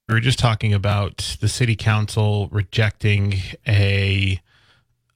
We 0.09 0.15
were 0.15 0.21
just 0.21 0.39
talking 0.39 0.73
about 0.73 1.37
the 1.41 1.49
city 1.49 1.75
council 1.75 2.49
rejecting 2.53 3.35
a, 3.67 4.41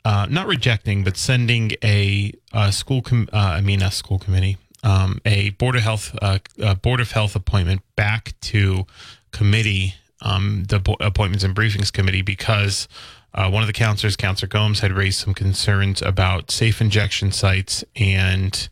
uh, 0.04 0.26
not 0.28 0.48
rejecting, 0.48 1.04
but 1.04 1.16
sending 1.16 1.72
a, 1.84 2.32
a 2.52 2.72
school, 2.72 3.00
com- 3.00 3.28
uh, 3.32 3.36
I 3.36 3.60
mean, 3.60 3.80
a 3.80 3.92
school 3.92 4.18
committee, 4.18 4.56
um, 4.82 5.20
a 5.24 5.50
board 5.50 5.76
of 5.76 5.82
health, 5.82 6.18
uh, 6.20 6.38
board 6.82 7.00
of 7.00 7.12
health 7.12 7.36
appointment 7.36 7.82
back 7.94 8.34
to 8.40 8.86
committee, 9.30 9.94
um, 10.22 10.64
the 10.68 10.76
appointments 11.00 11.44
and 11.44 11.54
briefings 11.54 11.92
committee, 11.92 12.22
because 12.22 12.88
uh, 13.34 13.50
one 13.50 13.62
of 13.62 13.66
the 13.66 13.72
counselors, 13.72 14.16
Counselor 14.16 14.48
Gomes, 14.48 14.80
had 14.80 14.92
raised 14.92 15.20
some 15.20 15.34
concerns 15.34 16.02
about 16.02 16.50
safe 16.50 16.80
injection 16.80 17.30
sites 17.30 17.84
and, 17.94 18.68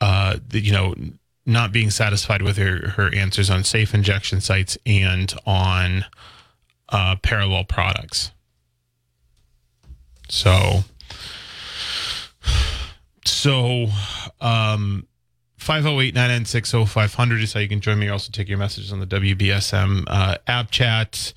uh, 0.00 0.36
the, 0.48 0.60
you 0.60 0.72
know, 0.72 0.94
not 1.46 1.72
being 1.72 1.90
satisfied 1.90 2.42
with 2.42 2.56
her, 2.56 2.90
her 2.90 3.14
answers 3.14 3.48
on 3.48 3.62
safe 3.62 3.94
injection 3.94 4.40
sites 4.40 4.76
and 4.84 5.32
on 5.46 6.04
uh, 6.88 7.16
parallel 7.22 7.64
products. 7.64 8.32
So, 10.28 10.84
so, 13.24 13.86
um, 14.40 15.06
508 15.66 16.14
996 16.14 16.70
0500 16.92 17.42
is 17.42 17.52
how 17.52 17.58
you 17.58 17.68
can 17.68 17.80
join 17.80 17.98
me. 17.98 18.08
Also, 18.08 18.30
take 18.30 18.48
your 18.48 18.56
messages 18.56 18.92
on 18.92 19.00
the 19.00 19.06
WBSM 19.06 20.04
uh, 20.06 20.36
app 20.46 20.70
chat. 20.70 21.34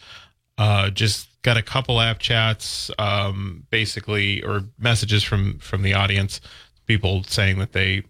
Uh, 0.59 0.91
just 0.91 1.41
got 1.41 1.57
a 1.57 1.63
couple 1.63 1.99
app 1.99 2.19
chats, 2.19 2.91
um, 2.99 3.65
basically, 3.71 4.43
or 4.43 4.65
messages 4.77 5.23
from 5.23 5.57
from 5.57 5.81
the 5.81 5.95
audience. 5.95 6.41
People 6.85 7.23
saying 7.23 7.57
that 7.57 7.73
they, 7.73 8.03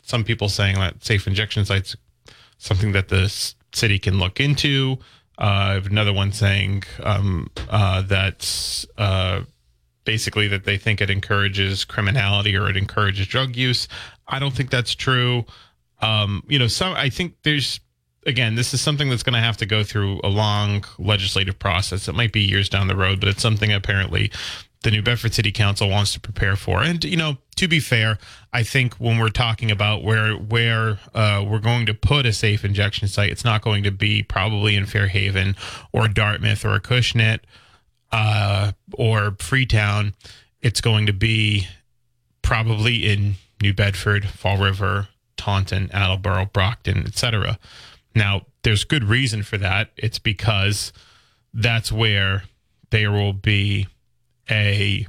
some 0.00 0.24
people 0.24 0.48
saying 0.48 0.76
that 0.76 1.04
safe 1.04 1.26
injection 1.26 1.66
sites, 1.66 1.94
something 2.56 2.92
that 2.92 3.08
the 3.08 3.28
city 3.74 3.98
can 3.98 4.18
look 4.18 4.40
into. 4.40 4.96
Uh, 5.36 5.82
another 5.84 6.14
one 6.14 6.32
saying 6.32 6.84
um, 7.02 7.50
uh, 7.68 8.00
that 8.00 8.86
uh, 8.96 9.42
basically 10.06 10.48
that 10.48 10.64
they 10.64 10.78
think 10.78 11.02
it 11.02 11.10
encourages 11.10 11.84
criminality 11.84 12.56
or 12.56 12.70
it 12.70 12.78
encourages 12.78 13.26
drug 13.26 13.54
use. 13.56 13.88
I 14.26 14.38
don't 14.38 14.54
think 14.54 14.70
that's 14.70 14.94
true. 14.94 15.44
Um, 16.00 16.42
you 16.48 16.58
know, 16.58 16.66
some 16.66 16.94
I 16.94 17.08
think 17.10 17.34
there's 17.42 17.80
again, 18.26 18.56
this 18.56 18.74
is 18.74 18.80
something 18.80 19.08
that's 19.08 19.22
going 19.22 19.34
to 19.34 19.40
have 19.40 19.56
to 19.58 19.66
go 19.66 19.84
through 19.84 20.20
a 20.24 20.28
long 20.28 20.84
legislative 20.98 21.58
process. 21.58 22.08
It 22.08 22.14
might 22.14 22.32
be 22.32 22.40
years 22.40 22.68
down 22.68 22.88
the 22.88 22.96
road, 22.96 23.20
but 23.20 23.28
it's 23.28 23.40
something 23.40 23.72
apparently 23.72 24.32
the 24.82 24.90
New 24.90 25.02
Bedford 25.02 25.34
City 25.34 25.50
Council 25.52 25.88
wants 25.88 26.12
to 26.12 26.20
prepare 26.20 26.54
for. 26.54 26.82
And 26.82 27.02
you 27.04 27.16
know, 27.16 27.38
to 27.56 27.66
be 27.66 27.80
fair, 27.80 28.18
I 28.52 28.62
think 28.62 28.94
when 28.94 29.18
we're 29.18 29.30
talking 29.30 29.70
about 29.70 30.04
where 30.04 30.34
where 30.34 30.98
uh, 31.14 31.44
we're 31.48 31.60
going 31.60 31.86
to 31.86 31.94
put 31.94 32.26
a 32.26 32.32
safe 32.32 32.64
injection 32.64 33.08
site, 33.08 33.30
it's 33.30 33.44
not 33.44 33.62
going 33.62 33.82
to 33.84 33.90
be 33.90 34.22
probably 34.22 34.76
in 34.76 34.86
Fairhaven 34.86 35.56
or 35.92 36.08
Dartmouth 36.08 36.64
or 36.64 36.78
Acushnet 36.78 37.40
uh, 38.12 38.72
or 38.94 39.36
Freetown. 39.40 40.14
It's 40.60 40.80
going 40.80 41.06
to 41.06 41.12
be 41.12 41.66
probably 42.42 43.10
in 43.10 43.34
New 43.60 43.72
Bedford, 43.72 44.26
Fall 44.28 44.58
River, 44.58 45.08
Taunton, 45.36 45.90
Attleboro, 45.92 46.46
Brockton, 46.46 47.06
etc. 47.06 47.58
Now, 48.14 48.46
there's 48.62 48.84
good 48.84 49.04
reason 49.04 49.42
for 49.42 49.58
that. 49.58 49.90
It's 49.96 50.18
because 50.18 50.92
that's 51.52 51.92
where 51.92 52.44
there 52.90 53.12
will 53.12 53.32
be 53.32 53.88
a 54.50 55.06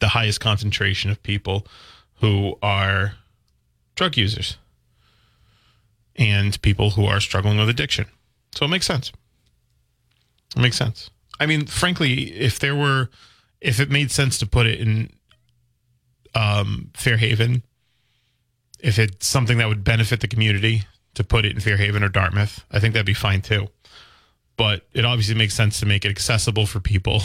the 0.00 0.08
highest 0.08 0.40
concentration 0.40 1.10
of 1.10 1.22
people 1.22 1.66
who 2.20 2.56
are 2.62 3.14
drug 3.94 4.16
users 4.16 4.56
and 6.16 6.60
people 6.62 6.90
who 6.90 7.04
are 7.04 7.20
struggling 7.20 7.58
with 7.58 7.68
addiction. 7.68 8.06
So 8.54 8.66
it 8.66 8.68
makes 8.68 8.86
sense. 8.86 9.12
It 10.56 10.60
makes 10.60 10.76
sense. 10.76 11.10
I 11.38 11.46
mean, 11.46 11.66
frankly, 11.66 12.32
if 12.32 12.58
there 12.58 12.74
were, 12.74 13.08
if 13.60 13.80
it 13.80 13.90
made 13.90 14.10
sense 14.10 14.38
to 14.38 14.46
put 14.46 14.66
it 14.66 14.80
in 14.80 15.10
um, 16.34 16.90
Fairhaven, 16.94 17.62
if 18.82 18.98
it's 18.98 19.26
something 19.26 19.58
that 19.58 19.68
would 19.68 19.84
benefit 19.84 20.20
the 20.20 20.28
community 20.28 20.82
to 21.14 21.24
put 21.24 21.44
it 21.44 21.52
in 21.52 21.60
Fairhaven 21.60 22.02
or 22.02 22.08
Dartmouth, 22.08 22.64
I 22.70 22.80
think 22.80 22.94
that'd 22.94 23.06
be 23.06 23.14
fine 23.14 23.42
too. 23.42 23.68
But 24.56 24.86
it 24.92 25.04
obviously 25.04 25.34
makes 25.34 25.54
sense 25.54 25.80
to 25.80 25.86
make 25.86 26.04
it 26.04 26.10
accessible 26.10 26.66
for 26.66 26.80
people 26.80 27.22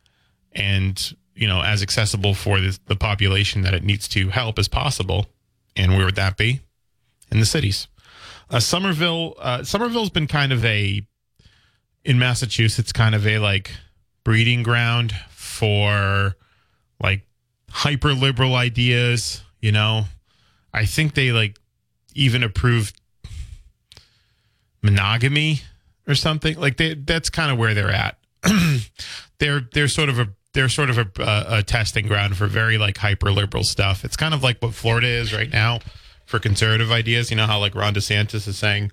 and, 0.52 1.16
you 1.34 1.46
know, 1.46 1.60
as 1.62 1.82
accessible 1.82 2.34
for 2.34 2.60
the, 2.60 2.78
the 2.86 2.96
population 2.96 3.62
that 3.62 3.74
it 3.74 3.82
needs 3.82 4.08
to 4.08 4.28
help 4.30 4.58
as 4.58 4.68
possible. 4.68 5.26
And 5.76 5.96
where 5.96 6.06
would 6.06 6.16
that 6.16 6.36
be? 6.36 6.60
In 7.30 7.40
the 7.40 7.46
cities. 7.46 7.88
Uh, 8.50 8.60
Somerville, 8.60 9.34
uh, 9.38 9.62
Somerville's 9.62 10.10
been 10.10 10.26
kind 10.26 10.52
of 10.52 10.64
a 10.64 11.06
in 12.04 12.18
Massachusetts, 12.18 12.92
kind 12.92 13.14
of 13.14 13.26
a 13.26 13.38
like 13.38 13.70
breeding 14.24 14.62
ground 14.62 15.12
for 15.28 16.34
like 17.02 17.26
hyper 17.70 18.14
liberal 18.14 18.54
ideas. 18.54 19.42
You 19.60 19.72
know, 19.72 20.04
I 20.72 20.84
think 20.84 21.14
they 21.14 21.32
like 21.32 21.58
even 22.14 22.42
approved 22.42 23.00
monogamy 24.82 25.62
or 26.06 26.14
something. 26.14 26.58
Like 26.58 26.76
they, 26.76 26.94
that's 26.94 27.30
kind 27.30 27.50
of 27.50 27.58
where 27.58 27.74
they're 27.74 27.90
at. 27.90 28.18
they're 29.38 29.60
they're 29.72 29.88
sort 29.88 30.08
of 30.08 30.18
a 30.18 30.28
they're 30.54 30.68
sort 30.68 30.90
of 30.90 30.98
a, 30.98 31.08
a, 31.18 31.58
a 31.58 31.62
testing 31.62 32.06
ground 32.06 32.36
for 32.36 32.46
very 32.46 32.78
like 32.78 32.98
hyper 32.98 33.30
liberal 33.30 33.64
stuff. 33.64 34.04
It's 34.04 34.16
kind 34.16 34.34
of 34.34 34.42
like 34.42 34.60
what 34.60 34.74
Florida 34.74 35.06
is 35.06 35.32
right 35.32 35.50
now 35.52 35.80
for 36.26 36.38
conservative 36.38 36.90
ideas. 36.90 37.30
You 37.30 37.36
know 37.36 37.46
how 37.46 37.58
like 37.58 37.74
Ron 37.74 37.94
DeSantis 37.94 38.46
is 38.48 38.56
saying 38.56 38.90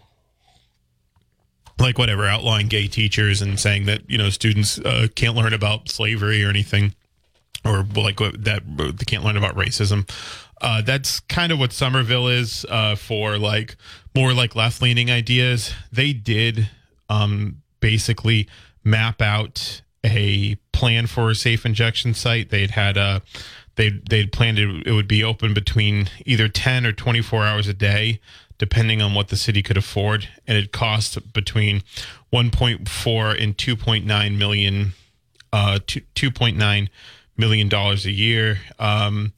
like 1.80 1.98
whatever 1.98 2.26
outlawing 2.26 2.68
gay 2.68 2.88
teachers 2.88 3.42
and 3.42 3.60
saying 3.60 3.86
that 3.86 4.10
you 4.10 4.18
know 4.18 4.30
students 4.30 4.80
uh, 4.80 5.08
can't 5.16 5.36
learn 5.36 5.54
about 5.54 5.90
slavery 5.90 6.44
or 6.44 6.50
anything 6.50 6.94
or 7.64 7.86
like 7.96 8.18
that 8.18 8.62
they 8.78 9.06
can't 9.06 9.24
learn 9.24 9.38
about 9.38 9.56
racism 9.56 10.10
uh, 10.62 10.82
that's 10.82 11.20
kind 11.22 11.52
of 11.52 11.60
what 11.60 11.74
somerville 11.74 12.28
is 12.28 12.66
uh, 12.70 12.96
for 12.96 13.38
like 13.38 13.76
more 14.16 14.34
like 14.34 14.56
left-leaning 14.56 15.12
ideas. 15.12 15.74
They 15.92 16.14
did 16.14 16.70
um, 17.10 17.62
basically 17.80 18.48
map 18.84 19.22
out 19.22 19.82
a 20.04 20.56
plan 20.72 21.08
for 21.08 21.30
a 21.30 21.36
safe 21.36 21.66
injection 21.66 22.14
site. 22.14 22.50
They'd 22.50 22.72
had 22.72 22.98
a 22.98 23.22
they 23.76 23.90
they'd 24.10 24.32
planned 24.32 24.60
it, 24.60 24.88
it 24.88 24.92
would 24.92 25.08
be 25.08 25.24
open 25.24 25.54
between 25.54 26.10
either 26.26 26.48
10 26.48 26.86
or 26.86 26.92
24 26.92 27.46
hours 27.46 27.68
a 27.68 27.74
day 27.74 28.20
depending 28.58 29.02
on 29.02 29.14
what 29.14 29.28
the 29.28 29.36
city 29.36 29.62
could 29.62 29.78
afford, 29.78 30.30
and 30.48 30.58
it 30.58 30.72
cost 30.72 31.34
between 31.34 31.84
1.4 32.32 33.44
and 33.44 33.58
2.9 33.58 34.38
million, 34.38 34.94
uh, 35.52 35.80
2.9 35.86 36.90
million 37.38 37.70
dollars 37.70 38.06
a 38.06 38.12
year. 38.12 38.60
Um, 38.80 39.34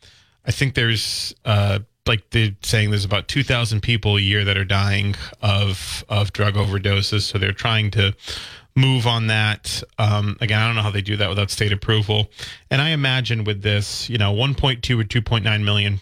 I 0.47 0.51
think 0.51 0.75
there's 0.75 1.35
uh, 1.45 1.79
like 2.07 2.29
they're 2.29 2.55
saying 2.63 2.89
there's 2.89 3.05
about 3.05 3.27
2,000 3.27 3.81
people 3.81 4.15
a 4.15 4.21
year 4.21 4.45
that 4.45 4.57
are 4.57 4.65
dying 4.65 5.15
of 5.41 6.05
of 6.09 6.33
drug 6.33 6.55
overdoses, 6.55 7.21
so 7.21 7.37
they're 7.37 7.51
trying 7.51 7.91
to 7.91 8.15
move 8.75 9.05
on 9.05 9.27
that. 9.27 9.83
Um, 9.99 10.37
again, 10.39 10.59
I 10.59 10.67
don't 10.67 10.75
know 10.75 10.83
how 10.83 10.91
they 10.91 11.01
do 11.01 11.17
that 11.17 11.29
without 11.29 11.51
state 11.51 11.73
approval, 11.73 12.31
and 12.71 12.81
I 12.81 12.89
imagine 12.89 13.43
with 13.43 13.61
this, 13.61 14.09
you 14.09 14.17
know, 14.17 14.33
1.2 14.33 14.99
or 14.99 15.03
2.9 15.03 15.63
million, 15.63 15.99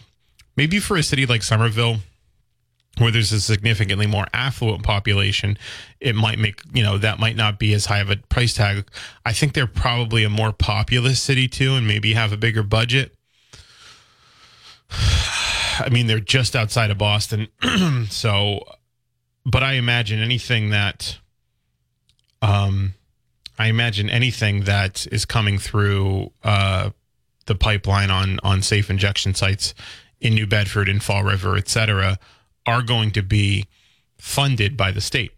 maybe 0.56 0.78
for 0.78 0.96
a 0.96 1.02
city 1.02 1.26
like 1.26 1.42
Somerville 1.42 1.98
where 2.98 3.10
there's 3.10 3.32
a 3.32 3.40
significantly 3.40 4.06
more 4.06 4.26
affluent 4.32 4.82
population, 4.82 5.58
it 6.00 6.14
might 6.14 6.38
make, 6.38 6.62
you 6.72 6.82
know, 6.82 6.96
that 6.96 7.18
might 7.18 7.36
not 7.36 7.58
be 7.58 7.74
as 7.74 7.86
high 7.86 7.98
of 7.98 8.08
a 8.08 8.16
price 8.16 8.54
tag. 8.54 8.86
I 9.24 9.32
think 9.32 9.52
they're 9.52 9.66
probably 9.66 10.24
a 10.24 10.30
more 10.30 10.52
populous 10.52 11.20
city 11.20 11.46
too, 11.46 11.74
and 11.74 11.86
maybe 11.86 12.14
have 12.14 12.32
a 12.32 12.38
bigger 12.38 12.62
budget. 12.62 13.15
I 14.90 15.88
mean, 15.90 16.06
they're 16.06 16.20
just 16.20 16.56
outside 16.56 16.90
of 16.90 16.98
Boston. 16.98 17.48
so, 18.08 18.60
but 19.44 19.62
I 19.62 19.74
imagine 19.74 20.20
anything 20.20 20.70
that, 20.70 21.18
um, 22.42 22.94
I 23.58 23.68
imagine 23.68 24.08
anything 24.08 24.64
that 24.64 25.06
is 25.12 25.24
coming 25.24 25.58
through, 25.58 26.32
uh, 26.42 26.90
the 27.46 27.54
pipeline 27.54 28.10
on, 28.10 28.38
on 28.42 28.62
safe 28.62 28.90
injection 28.90 29.34
sites 29.34 29.74
in 30.20 30.34
New 30.34 30.46
Bedford, 30.46 30.88
in 30.88 31.00
Fall 31.00 31.22
River, 31.22 31.56
et 31.56 31.68
cetera, 31.68 32.18
are 32.66 32.82
going 32.82 33.10
to 33.12 33.22
be 33.22 33.66
funded 34.18 34.76
by 34.76 34.90
the 34.90 35.00
state. 35.00 35.32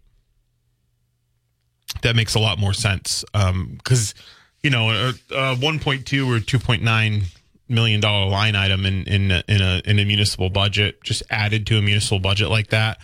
That 2.01 2.15
makes 2.15 2.35
a 2.35 2.39
lot 2.39 2.59
more 2.59 2.73
sense 2.73 3.23
because 3.33 4.13
um, 4.17 4.23
you 4.63 4.69
know 4.69 4.89
a, 4.89 5.09
a 5.09 5.55
1.2 5.55 6.27
or 6.27 6.39
2.9 6.39 7.38
million 7.69 8.01
dollar 8.01 8.29
line 8.29 8.55
item 8.55 8.85
in 8.85 9.03
in 9.05 9.31
in 9.47 9.61
a 9.61 9.81
in 9.85 9.99
a 9.99 10.05
municipal 10.05 10.49
budget 10.49 11.01
just 11.03 11.23
added 11.29 11.67
to 11.67 11.77
a 11.77 11.81
municipal 11.81 12.19
budget 12.19 12.49
like 12.49 12.67
that. 12.69 12.99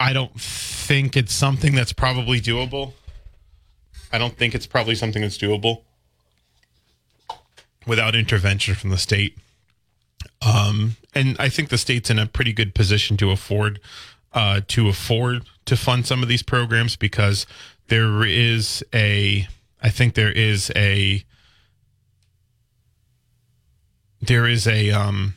I 0.00 0.12
don't 0.12 0.38
think 0.40 1.16
it's 1.16 1.32
something 1.32 1.74
that's 1.74 1.92
probably 1.92 2.40
doable. 2.40 2.92
I 4.12 4.18
don't 4.18 4.36
think 4.36 4.54
it's 4.54 4.66
probably 4.66 4.94
something 4.94 5.22
that's 5.22 5.38
doable 5.38 5.82
without 7.86 8.14
intervention 8.14 8.74
from 8.74 8.90
the 8.90 8.98
state. 8.98 9.38
Um, 10.44 10.96
and 11.14 11.36
I 11.38 11.48
think 11.48 11.68
the 11.68 11.78
state's 11.78 12.10
in 12.10 12.18
a 12.18 12.26
pretty 12.26 12.52
good 12.52 12.74
position 12.74 13.16
to 13.18 13.30
afford 13.30 13.80
uh, 14.32 14.60
to 14.68 14.88
afford 14.88 15.44
to 15.64 15.76
fund 15.76 16.06
some 16.06 16.22
of 16.22 16.28
these 16.28 16.42
programs 16.42 16.96
because 16.96 17.46
there 17.88 18.24
is 18.24 18.84
a 18.92 19.46
I 19.82 19.90
think 19.90 20.14
there 20.14 20.32
is 20.32 20.72
a 20.74 21.24
there 24.26 24.46
is 24.46 24.66
a 24.66 24.90
um 24.90 25.34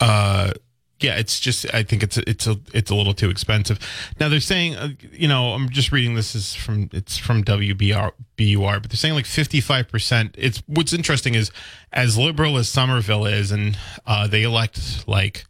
uh 0.00 0.52
yeah, 1.00 1.16
it's 1.16 1.40
just 1.40 1.72
I 1.74 1.82
think 1.82 2.02
it's 2.02 2.18
it's 2.18 2.46
a 2.46 2.58
it's 2.74 2.90
a 2.90 2.94
little 2.94 3.14
too 3.14 3.30
expensive. 3.30 3.78
Now 4.20 4.28
they're 4.28 4.38
saying, 4.38 4.76
uh, 4.76 4.90
you 5.12 5.28
know, 5.28 5.52
I'm 5.54 5.70
just 5.70 5.92
reading 5.92 6.14
this 6.14 6.34
is 6.34 6.54
from 6.54 6.90
it's 6.92 7.16
from 7.16 7.42
WBR 7.42 8.12
BUR, 8.36 8.80
but 8.80 8.90
they're 8.90 8.96
saying 8.96 9.14
like 9.14 9.26
55 9.26 9.88
percent. 9.88 10.34
It's 10.38 10.62
what's 10.66 10.92
interesting 10.92 11.34
is 11.34 11.50
as 11.92 12.18
liberal 12.18 12.58
as 12.58 12.68
Somerville 12.68 13.24
is, 13.24 13.50
and 13.50 13.78
uh, 14.06 14.26
they 14.26 14.42
elect 14.42 15.08
like 15.08 15.46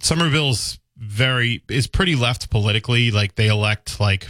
Somerville's 0.00 0.78
very 0.96 1.62
is 1.68 1.86
pretty 1.86 2.16
left 2.16 2.48
politically. 2.48 3.10
Like 3.10 3.34
they 3.34 3.48
elect 3.48 4.00
like 4.00 4.28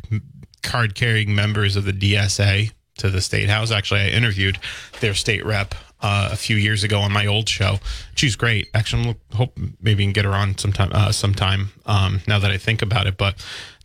card 0.65 0.97
carrying 0.97 1.37
members 1.37 1.77
of 1.77 1.85
the 1.85 1.93
DSA 1.93 2.73
to 2.99 3.11
the 3.11 3.21
state 3.21 3.49
house. 3.49 3.71
Actually, 3.71 4.01
I 4.01 4.09
interviewed 4.09 4.59
their 5.01 5.15
state 5.15 5.45
rep 5.45 5.75
uh, 6.01 6.31
a 6.33 6.37
few 6.37 6.57
years 6.57 6.85
ago 6.85 7.01
on 7.01 7.13
my 7.13 7.27
old 7.27 7.49
show. 7.49 7.79
She's 8.15 8.37
great. 8.37 8.69
Actually, 8.75 9.03
I'm 9.03 9.37
hope 9.37 9.59
maybe 9.81 10.05
can 10.05 10.13
get 10.13 10.25
her 10.25 10.33
on 10.33 10.59
sometime. 10.59 10.91
Uh, 10.93 11.13
sometime 11.13 11.71
um, 11.87 12.21
now 12.27 12.39
that 12.39 12.51
I 12.51 12.59
think 12.59 12.83
about 12.83 13.07
it, 13.07 13.17
but 13.17 13.35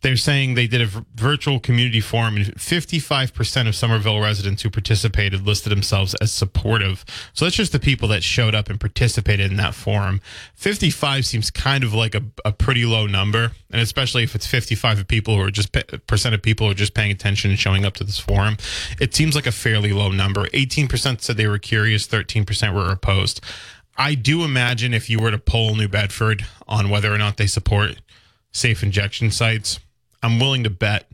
they're 0.02 0.18
saying 0.18 0.56
they 0.56 0.68
did 0.68 0.82
a 0.82 1.06
virtual 1.16 1.60
community 1.60 2.02
forum 2.02 2.36
and 2.36 2.46
55% 2.56 3.68
of 3.68 3.76
Somerville 3.76 4.20
residents 4.20 4.64
who 4.64 4.70
participated 4.70 5.46
listed 5.46 5.72
themselves 5.72 6.16
as 6.16 6.32
supportive. 6.32 7.06
So 7.34 7.46
that's 7.46 7.56
just 7.56 7.72
the 7.72 7.80
people 7.80 8.08
that 8.10 8.24
showed 8.24 8.56
up 8.56 8.70
and 8.70 8.80
participated 8.80 9.52
in 9.52 9.58
that 9.58 9.76
forum. 9.76 10.22
55 10.56 11.26
seems 11.26 11.52
kind 11.52 11.84
of 11.84 11.94
like 11.94 12.16
a, 12.16 12.24
a 12.44 12.52
pretty 12.52 12.86
low 12.86 13.06
number. 13.06 13.52
And 13.70 13.82
especially 13.82 14.24
if 14.24 14.36
it's 14.36 14.48
55 14.48 15.00
of 15.00 15.08
people 15.08 15.36
who 15.36 15.44
are 15.44 15.52
just 15.52 15.72
percent 16.08 16.36
of 16.36 16.42
people 16.42 16.68
who 16.68 16.72
are 16.72 16.76
just 16.76 16.94
paying 16.94 17.12
attention 17.12 17.52
and 17.52 17.60
showing 17.60 17.86
up 17.86 17.94
to 17.96 18.04
this 18.04 18.20
forum, 18.20 18.58
it 19.00 19.14
seems 19.14 19.36
like 19.36 19.48
a 19.48 19.52
fairly 19.52 19.94
low 19.94 20.12
number. 20.12 20.48
18% 20.48 21.22
said 21.22 21.38
they 21.38 21.48
were 21.48 21.60
curious, 21.60 22.08
13% 22.08 22.74
were 22.74 22.92
opposed. 22.92 23.42
I 23.98 24.16
do 24.16 24.44
imagine 24.44 24.94
if 24.94 25.10
you 25.10 25.20
were 25.20 25.32
to 25.32 25.38
poll 25.38 25.76
New 25.76 25.88
Bedford 25.88 26.46
on 26.68 26.90
whether 26.90 27.14
or 27.14 27.18
not 27.18 27.38
they 27.38 27.46
support 27.46 27.98
safe 28.52 28.84
injection 28.84 29.32
sites, 29.32 29.80
I'm 30.24 30.40
willing 30.40 30.64
to 30.64 30.70
bet 30.70 31.08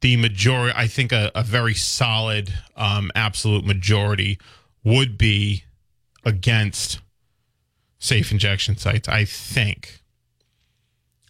the 0.00 0.16
majority, 0.16 0.72
I 0.76 0.86
think 0.86 1.12
a, 1.12 1.32
a 1.34 1.42
very 1.42 1.74
solid, 1.74 2.52
um, 2.76 3.10
absolute 3.14 3.64
majority 3.64 4.38
would 4.84 5.18
be 5.18 5.64
against 6.24 7.00
safe 7.98 8.30
injection 8.30 8.76
sites. 8.76 9.08
I 9.08 9.24
think. 9.24 10.02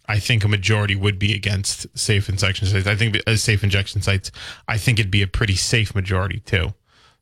I 0.09 0.19
think 0.19 0.43
a 0.43 0.47
majority 0.47 0.95
would 0.95 1.19
be 1.19 1.33
against 1.33 1.85
safe 1.97 2.29
injection 2.29 2.67
sites. 2.67 2.87
I 2.87 2.95
think 2.95 3.17
as 3.27 3.43
safe 3.43 3.63
injection 3.63 4.01
sites, 4.01 4.31
I 4.67 4.77
think 4.77 4.99
it'd 4.99 5.11
be 5.11 5.21
a 5.21 5.27
pretty 5.27 5.55
safe 5.55 5.93
majority 5.93 6.39
too. 6.39 6.73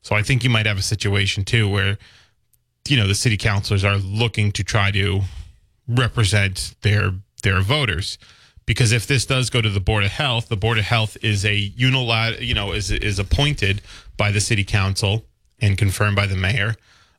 So 0.02 0.14
I 0.14 0.22
think 0.22 0.44
you 0.44 0.50
might 0.50 0.66
have 0.66 0.78
a 0.78 0.82
situation 0.82 1.44
too 1.44 1.68
where, 1.68 1.98
you 2.86 2.96
know, 2.96 3.08
the 3.08 3.14
city 3.14 3.36
councilors 3.36 3.84
are 3.84 3.96
looking 3.96 4.52
to 4.52 4.62
try 4.62 4.92
to 4.92 5.22
represent 5.88 6.76
their 6.82 7.14
their 7.42 7.60
voters 7.60 8.18
because 8.66 8.90
if 8.92 9.06
this 9.06 9.24
does 9.24 9.48
go 9.48 9.62
to 9.62 9.70
the 9.70 9.80
board 9.80 10.04
of 10.04 10.10
health 10.10 10.48
the 10.48 10.56
board 10.56 10.76
of 10.76 10.84
health 10.84 11.16
is 11.22 11.44
a 11.44 11.54
unilateral 11.54 12.42
you 12.42 12.54
know 12.54 12.72
is 12.72 12.90
is 12.90 13.18
appointed 13.18 13.80
by 14.16 14.30
the 14.30 14.40
city 14.40 14.64
council 14.64 15.24
and 15.60 15.78
confirmed 15.78 16.16
by 16.16 16.26
the 16.26 16.36
mayor. 16.36 16.74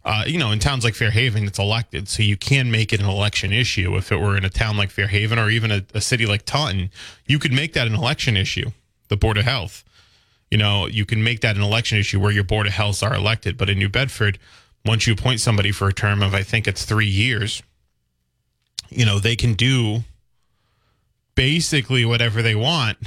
Uh, 0.05 0.23
you 0.25 0.37
know 0.37 0.51
in 0.51 0.59
towns 0.59 0.83
like 0.83 0.93
fairhaven 0.93 1.45
it's 1.45 1.59
elected 1.59 2.07
so 2.07 2.23
you 2.23 2.37
can 2.37 2.69
make 2.71 2.93
it 2.93 2.99
an 3.01 3.09
election 3.09 3.51
issue. 3.51 3.95
If 3.95 4.11
it 4.11 4.17
were 4.17 4.37
in 4.37 4.45
a 4.45 4.49
town 4.49 4.77
like 4.77 4.91
fairhaven 4.91 5.39
or 5.39 5.49
even 5.49 5.71
a, 5.71 5.83
a 5.93 6.01
city 6.01 6.25
like 6.25 6.45
taunton 6.45 6.91
you 7.25 7.39
could 7.39 7.51
make 7.51 7.73
that 7.73 7.87
an 7.87 7.95
election 7.95 8.37
issue 8.37 8.71
the 9.07 9.17
board 9.17 9.37
of 9.37 9.45
health. 9.45 9.83
You 10.51 10.57
know 10.57 10.85
you 10.85 11.05
can 11.05 11.23
make 11.23 11.41
that 11.41 11.55
an 11.55 11.61
election 11.61 11.97
issue 11.97 12.19
where 12.19 12.31
your 12.31 12.43
board 12.43 12.67
of 12.67 12.73
health 12.73 13.01
are 13.03 13.15
elected 13.15 13.57
but 13.57 13.69
in 13.69 13.79
new 13.79 13.89
bedford 13.89 14.39
once 14.85 15.07
you 15.07 15.13
appoint 15.13 15.41
somebody 15.41 15.71
for 15.71 15.89
a 15.89 15.93
term 15.93 16.23
of 16.23 16.33
i 16.33 16.41
think 16.41 16.65
it's 16.65 16.85
three 16.85 17.07
years 17.07 17.61
you 18.89 19.05
know 19.05 19.19
they 19.19 19.35
can 19.35 19.53
do 19.53 20.03
basically 21.37 22.03
whatever 22.03 22.41
they 22.41 22.55
want. 22.55 22.97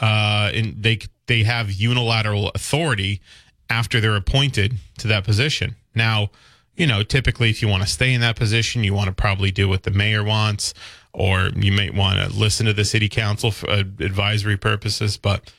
Uh, 0.00 0.50
and 0.54 0.82
they 0.82 0.98
they 1.26 1.42
have 1.42 1.70
unilateral 1.70 2.50
authority 2.54 3.20
after 3.68 4.00
they're 4.00 4.16
appointed 4.16 4.78
to 4.96 5.06
that 5.06 5.24
position. 5.24 5.76
Now, 5.94 6.30
you 6.74 6.86
know, 6.86 7.02
typically 7.02 7.50
if 7.50 7.60
you 7.60 7.68
want 7.68 7.82
to 7.82 7.88
stay 7.88 8.14
in 8.14 8.22
that 8.22 8.36
position, 8.36 8.82
you 8.82 8.94
want 8.94 9.08
to 9.08 9.12
probably 9.12 9.50
do 9.50 9.68
what 9.68 9.82
the 9.82 9.90
mayor 9.90 10.24
wants, 10.24 10.72
or 11.12 11.50
you 11.54 11.70
might 11.70 11.94
want 11.94 12.18
to 12.18 12.38
listen 12.38 12.64
to 12.66 12.72
the 12.72 12.84
city 12.84 13.08
council 13.10 13.50
for 13.50 13.68
uh, 13.68 13.84
advisory 14.00 14.56
purposes. 14.56 15.18
But, 15.18 15.52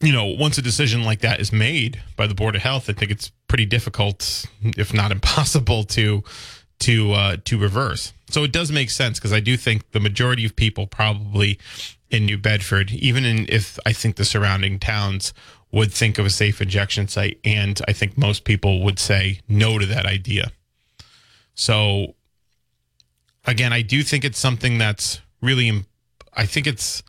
you 0.00 0.12
know, 0.12 0.26
once 0.26 0.56
a 0.58 0.62
decision 0.62 1.02
like 1.02 1.20
that 1.22 1.40
is 1.40 1.52
made 1.52 2.00
by 2.16 2.28
the 2.28 2.34
Board 2.34 2.54
of 2.54 2.62
Health, 2.62 2.88
I 2.88 2.92
think 2.92 3.10
it's 3.10 3.32
pretty 3.48 3.66
difficult, 3.66 4.46
if 4.62 4.94
not 4.94 5.10
impossible, 5.10 5.82
to 5.84 6.22
to 6.80 7.12
uh, 7.12 7.36
to 7.44 7.58
reverse. 7.58 8.12
So 8.28 8.44
it 8.44 8.52
does 8.52 8.72
make 8.72 8.90
sense 8.90 9.18
because 9.18 9.32
I 9.32 9.40
do 9.40 9.56
think 9.56 9.90
the 9.92 10.00
majority 10.00 10.44
of 10.44 10.56
people 10.56 10.86
probably 10.86 11.58
in 12.10 12.26
New 12.26 12.38
Bedford, 12.38 12.90
even 12.92 13.24
in 13.24 13.46
if 13.48 13.78
I 13.86 13.92
think 13.92 14.16
the 14.16 14.24
surrounding 14.24 14.78
towns 14.78 15.32
would 15.72 15.92
think 15.92 16.18
of 16.18 16.26
a 16.26 16.30
safe 16.30 16.60
injection 16.60 17.08
site, 17.08 17.38
and 17.44 17.80
I 17.88 17.92
think 17.92 18.16
most 18.16 18.44
people 18.44 18.82
would 18.82 18.98
say 18.98 19.40
no 19.48 19.78
to 19.78 19.86
that 19.86 20.06
idea. 20.06 20.52
So 21.54 22.14
again, 23.44 23.72
I 23.72 23.82
do 23.82 24.02
think 24.02 24.24
it's 24.24 24.38
something 24.38 24.78
that's 24.78 25.20
really. 25.40 25.84
I 26.34 26.46
think 26.46 26.66
it's 26.66 27.02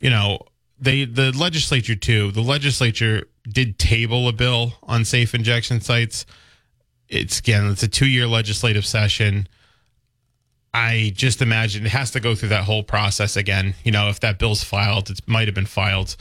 you 0.00 0.10
know 0.10 0.38
they 0.78 1.04
the 1.04 1.32
legislature 1.32 1.96
too. 1.96 2.32
The 2.32 2.42
legislature 2.42 3.28
did 3.48 3.78
table 3.78 4.28
a 4.28 4.32
bill 4.32 4.74
on 4.82 5.04
safe 5.04 5.34
injection 5.34 5.80
sites. 5.80 6.26
It's 7.08 7.38
again, 7.38 7.66
it's 7.66 7.82
a 7.82 7.88
two 7.88 8.06
year 8.06 8.26
legislative 8.26 8.86
session. 8.86 9.48
I 10.74 11.12
just 11.14 11.40
imagine 11.40 11.86
it 11.86 11.90
has 11.90 12.10
to 12.10 12.20
go 12.20 12.34
through 12.34 12.50
that 12.50 12.64
whole 12.64 12.82
process 12.82 13.36
again. 13.36 13.74
You 13.82 13.92
know, 13.92 14.08
if 14.08 14.20
that 14.20 14.38
bill's 14.38 14.62
filed, 14.62 15.08
it 15.08 15.20
might 15.26 15.48
have 15.48 15.54
been 15.54 15.64
filed. 15.64 16.16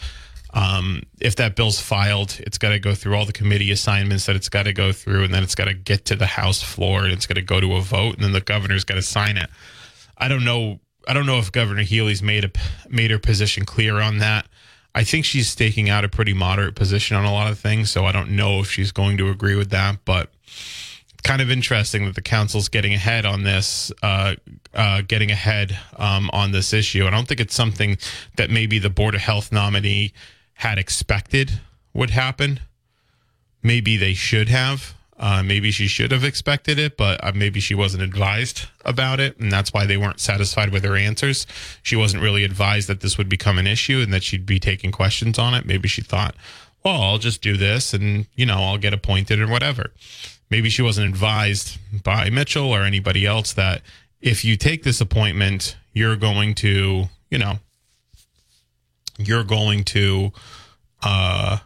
Um, 0.54 1.04
if 1.19 1.36
that 1.36 1.58
bill's 1.58 1.82
filed, 1.82 2.39
it's 2.39 2.58
got 2.58 2.69
to 2.69 2.80
go 2.80 2.95
through 2.95 3.15
all 3.15 3.26
the 3.26 3.34
committee 3.34 3.71
assignments 3.71 4.26
that 4.28 4.38
it's 4.38 4.48
got 4.48 4.63
to 4.63 4.71
go 4.71 4.93
through, 4.93 5.26
and 5.26 5.34
then 5.34 5.43
it's 5.43 5.56
got 5.56 5.65
to 5.65 5.74
get 5.74 6.06
to 6.06 6.15
the 6.15 6.26
House 6.26 6.63
floor, 6.63 7.04
and 7.04 7.12
it's 7.12 7.26
got 7.26 7.34
to 7.34 7.41
go 7.41 7.60
to 7.60 7.76
a 7.76 7.82
vote, 7.82 8.15
and 8.15 8.24
then 8.24 8.32
the 8.32 8.39
governor's 8.39 8.86
got 8.86 8.95
to 8.95 9.02
sign 9.02 9.36
it. 9.36 9.50
I 10.17 10.30
don't 10.30 10.45
know. 10.45 10.80
I 11.06 11.13
don't 11.13 11.26
know 11.26 11.38
if 11.38 11.52
Governor 11.52 11.84
Healey's 11.84 12.24
made 12.24 12.45
a 12.45 12.52
made 12.88 13.12
her 13.12 13.19
position 13.19 13.65
clear 13.65 14.00
on 14.00 14.19
that. 14.19 14.48
I 14.95 15.04
think 15.04 15.26
she's 15.26 15.50
staking 15.50 15.89
out 15.89 16.06
a 16.06 16.10
pretty 16.10 16.34
moderate 16.34 16.76
position 16.76 17.17
on 17.17 17.26
a 17.26 17.34
lot 17.34 17.52
of 17.52 17.60
things, 17.60 17.91
so 17.91 18.06
I 18.06 18.13
don't 18.13 18.30
know 18.32 18.62
if 18.62 18.71
she's 18.71 18.93
going 18.93 19.17
to 19.17 19.30
agree 19.30 19.56
with 19.56 19.71
that. 19.71 19.98
But 20.06 20.32
kind 21.23 21.41
of 21.41 21.49
interesting 21.49 22.05
that 22.05 22.15
the 22.15 22.21
council's 22.21 22.69
getting 22.69 22.93
ahead 22.93 23.25
on 23.25 23.43
this, 23.43 23.91
uh, 24.03 24.36
uh, 24.73 25.01
getting 25.08 25.31
ahead 25.31 25.77
um, 25.97 26.29
on 26.31 26.51
this 26.51 26.71
issue. 26.71 27.05
I 27.05 27.10
don't 27.10 27.27
think 27.27 27.39
it's 27.39 27.55
something 27.55 27.97
that 28.38 28.51
maybe 28.51 28.77
the 28.77 28.91
Board 28.91 29.15
of 29.15 29.21
Health 29.21 29.51
nominee 29.51 30.13
had 30.53 30.77
expected 30.77 31.60
would 31.93 32.12
happen. 32.12 32.60
Maybe 33.63 33.97
they 33.97 34.13
should 34.13 34.49
have. 34.49 34.93
Uh, 35.17 35.41
maybe 35.41 35.71
she 35.71 35.88
should 35.88 36.12
have 36.12 36.25
expected 36.25 36.77
it, 36.77 36.97
but 36.97 37.23
uh, 37.23 37.31
maybe 37.34 37.60
she 37.62 37.73
wasn't 37.73 38.03
advised 38.03 38.67
about 38.84 39.19
it, 39.19 39.39
and 39.39 39.49
that's 39.49 39.71
why 39.73 39.86
they 39.86 39.95
weren't 39.95 40.19
satisfied 40.19 40.71
with 40.71 40.84
her 40.84 40.97
answers. 40.97 41.47
She 41.81 41.95
wasn't 41.95 42.21
really 42.21 42.43
advised 42.43 42.89
that 42.89 42.99
this 42.99 43.17
would 43.17 43.29
become 43.29 43.58
an 43.58 43.65
issue 43.65 44.01
and 44.01 44.13
that 44.13 44.23
she'd 44.23 44.45
be 44.45 44.60
taking 44.60 44.91
questions 44.91 45.39
on 45.39 45.53
it. 45.53 45.65
Maybe 45.65 45.88
she 45.88 46.01
thought, 46.01 46.36
well, 46.84 47.01
I'll 47.01 47.17
just 47.17 47.41
do 47.41 47.55
this 47.58 47.93
and, 47.93 48.27
you 48.36 48.45
know, 48.45 48.58
I'll 48.58 48.77
get 48.77 48.93
appointed 48.93 49.39
or 49.39 49.47
whatever. 49.47 49.91
Maybe 50.49 50.69
she 50.69 50.81
wasn't 50.81 51.10
advised 51.10 51.77
by 52.03 52.29
Mitchell 52.29 52.73
or 52.73 52.84
anybody 52.84 53.25
else 53.25 53.53
that 53.53 53.81
if 54.21 54.45
you 54.45 54.58
take 54.58 54.84
this 54.84 55.01
appointment, 55.01 55.75
you're 55.93 56.15
going 56.15 56.53
to, 56.55 57.05
you 57.29 57.38
know, 57.38 57.60
you're 59.17 59.43
going 59.43 59.84
to, 59.86 60.31
uh, 61.03 61.58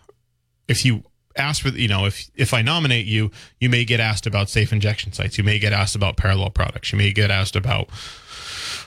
if 0.68 0.86
you 0.86 1.04
ask 1.40 1.62
for 1.62 1.70
you 1.70 1.88
know 1.88 2.06
if 2.06 2.30
if 2.36 2.54
I 2.54 2.62
nominate 2.62 3.06
you, 3.06 3.32
you 3.60 3.70
may 3.70 3.86
get 3.86 4.00
asked 4.00 4.28
about 4.28 4.50
safe 4.50 4.72
injection 4.72 5.14
sites. 5.14 5.38
You 5.38 5.44
may 5.44 5.58
get 5.60 5.74
asked 5.74 5.96
about 5.96 6.18
parallel 6.18 6.50
products. 6.50 6.92
You 6.92 6.98
may 6.98 7.12
get 7.12 7.32
asked 7.32 7.56
about 7.56 7.90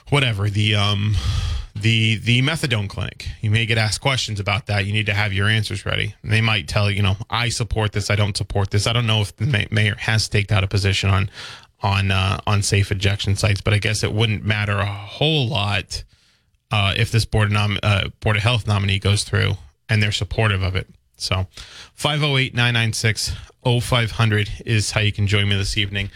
whatever 0.09 0.49
the 0.49 0.75
um 0.75 1.15
the 1.75 2.17
the 2.17 2.41
methadone 2.41 2.87
clinic. 2.87 3.27
You 3.41 3.51
may 3.51 3.65
get 3.65 3.77
asked 3.77 4.01
questions 4.01 4.39
about 4.39 4.67
that. 4.67 4.85
You 4.85 4.93
need 4.93 5.07
to 5.07 5.13
have 5.13 5.33
your 5.33 5.47
answers 5.47 5.85
ready. 5.85 6.15
They 6.23 6.41
might 6.41 6.67
tell 6.67 6.89
you, 6.89 7.01
know, 7.01 7.17
I 7.29 7.49
support 7.49 7.93
this. 7.93 8.09
I 8.09 8.15
don't 8.15 8.37
support 8.37 8.71
this. 8.71 8.85
I 8.87 8.93
don't 8.93 9.07
know 9.07 9.21
if 9.21 9.35
the 9.35 9.67
mayor 9.71 9.95
has 9.99 10.23
staked 10.23 10.51
out 10.51 10.63
a 10.63 10.67
position 10.67 11.09
on 11.09 11.29
on 11.81 12.11
uh, 12.11 12.39
on 12.45 12.61
safe 12.61 12.91
injection 12.91 13.35
sites, 13.35 13.61
but 13.61 13.73
I 13.73 13.79
guess 13.79 14.03
it 14.03 14.13
wouldn't 14.13 14.45
matter 14.45 14.79
a 14.79 14.85
whole 14.85 15.47
lot 15.47 16.03
uh, 16.71 16.93
if 16.95 17.11
this 17.11 17.25
board 17.25 17.47
of 17.47 17.53
nom- 17.53 17.79
uh, 17.83 18.09
board 18.19 18.37
of 18.37 18.43
health 18.43 18.67
nominee 18.67 18.99
goes 18.99 19.23
through 19.23 19.53
and 19.89 20.01
they're 20.01 20.11
supportive 20.11 20.61
of 20.61 20.75
it. 20.75 20.87
So 21.17 21.47
508 21.93 22.53
996 22.53 23.33
0500 23.81 24.49
is 24.65 24.91
how 24.91 25.01
you 25.01 25.11
can 25.11 25.27
join 25.27 25.47
me 25.47 25.55
this 25.55 25.77
evening. 25.77 26.09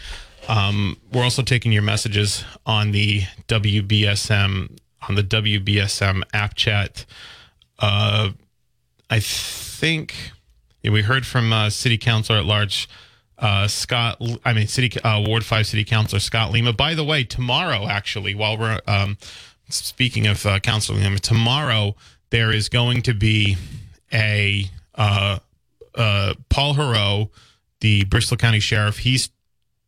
Um, 0.48 0.96
we're 1.12 1.24
also 1.24 1.42
taking 1.42 1.72
your 1.72 1.82
messages 1.82 2.44
on 2.64 2.92
the 2.92 3.22
WBSM 3.48 4.78
on 5.08 5.14
the 5.14 5.22
WBSM 5.22 6.22
app 6.32 6.54
chat. 6.54 7.04
Uh, 7.78 8.30
I 9.10 9.20
think 9.20 10.32
yeah, 10.82 10.90
we 10.90 11.02
heard 11.02 11.26
from 11.26 11.52
uh, 11.52 11.70
City 11.70 11.98
Councilor 11.98 12.38
at 12.38 12.44
Large 12.44 12.88
uh, 13.38 13.68
Scott. 13.68 14.20
I 14.44 14.52
mean, 14.52 14.66
City 14.66 15.00
uh, 15.00 15.22
Ward 15.26 15.44
Five 15.44 15.66
City 15.66 15.84
Councilor 15.84 16.20
Scott 16.20 16.52
Lima. 16.52 16.72
By 16.72 16.94
the 16.94 17.04
way, 17.04 17.24
tomorrow 17.24 17.86
actually, 17.86 18.34
while 18.34 18.58
we're 18.58 18.80
um, 18.86 19.16
speaking 19.68 20.26
of 20.26 20.44
uh, 20.44 20.60
Councilor 20.60 20.98
Lima, 20.98 21.18
tomorrow 21.18 21.94
there 22.30 22.52
is 22.52 22.68
going 22.68 23.02
to 23.02 23.14
be 23.14 23.56
a 24.12 24.70
uh, 24.94 25.38
uh, 25.94 26.34
Paul 26.48 26.74
Heroux, 26.74 27.30
the 27.80 28.04
Bristol 28.04 28.36
County 28.36 28.60
Sheriff, 28.60 28.98
he's 28.98 29.30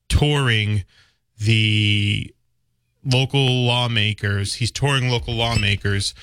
touring 0.09 0.85
the 1.39 2.35
local 3.05 3.65
lawmakers. 3.65 4.55
He's 4.55 4.71
touring 4.71 5.09
local 5.09 5.35
lawmakers 5.35 6.15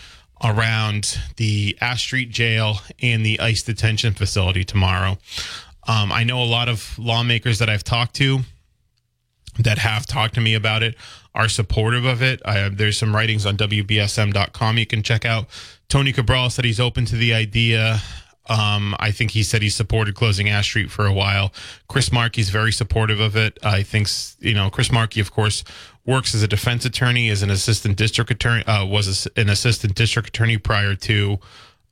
around 0.43 1.17
the 1.37 1.77
Ash 1.81 2.01
Street 2.01 2.29
Jail 2.29 2.79
and 3.01 3.25
the 3.25 3.39
ICE 3.39 3.61
detention 3.63 4.13
facility 4.13 4.63
tomorrow. 4.63 5.17
Um, 5.87 6.11
I 6.11 6.23
know 6.23 6.41
a 6.41 6.45
lot 6.45 6.69
of 6.69 6.97
lawmakers 6.99 7.59
that 7.59 7.69
I've 7.69 7.83
talked 7.83 8.15
to 8.15 8.39
that 9.59 9.79
have 9.79 10.05
talked 10.05 10.35
to 10.35 10.41
me 10.41 10.53
about 10.53 10.83
it 10.83 10.95
are 11.33 11.49
supportive 11.49 12.05
of 12.05 12.21
it. 12.21 12.41
I, 12.45 12.69
there's 12.69 12.97
some 12.97 13.15
writings 13.15 13.45
on 13.45 13.57
WBSM.com 13.57 14.77
you 14.77 14.85
can 14.85 15.03
check 15.03 15.25
out. 15.25 15.47
Tony 15.87 16.11
Cabral 16.11 16.49
said 16.49 16.65
he's 16.65 16.79
open 16.79 17.05
to 17.05 17.15
the 17.15 17.33
idea. 17.33 17.99
Um, 18.49 18.95
I 18.99 19.12
think 19.12 19.31
he 19.31 19.43
said 19.43 19.62
he 19.62 19.69
supported 19.69 20.15
closing 20.15 20.49
Ash 20.49 20.65
Street 20.65 20.89
for 20.89 21.05
a 21.05 21.13
while. 21.13 21.53
Chris 21.88 22.12
Markey's 22.12 22.49
very 22.49 22.71
supportive 22.71 23.19
of 23.19 23.36
it. 23.36 23.57
I 23.63 23.83
think, 23.83 24.07
you 24.39 24.53
know, 24.53 24.69
Chris 24.69 24.91
Markey, 24.91 25.19
of 25.19 25.31
course, 25.31 25.63
works 26.05 26.33
as 26.33 26.41
a 26.41 26.47
defense 26.47 26.86
attorney, 26.86 27.29
as 27.29 27.43
an 27.43 27.49
assistant 27.49 27.97
district 27.97 28.31
attorney, 28.31 28.65
uh, 28.65 28.86
was 28.86 29.27
an 29.36 29.49
assistant 29.49 29.95
district 29.95 30.29
attorney 30.29 30.57
prior 30.57 30.95
to 30.95 31.39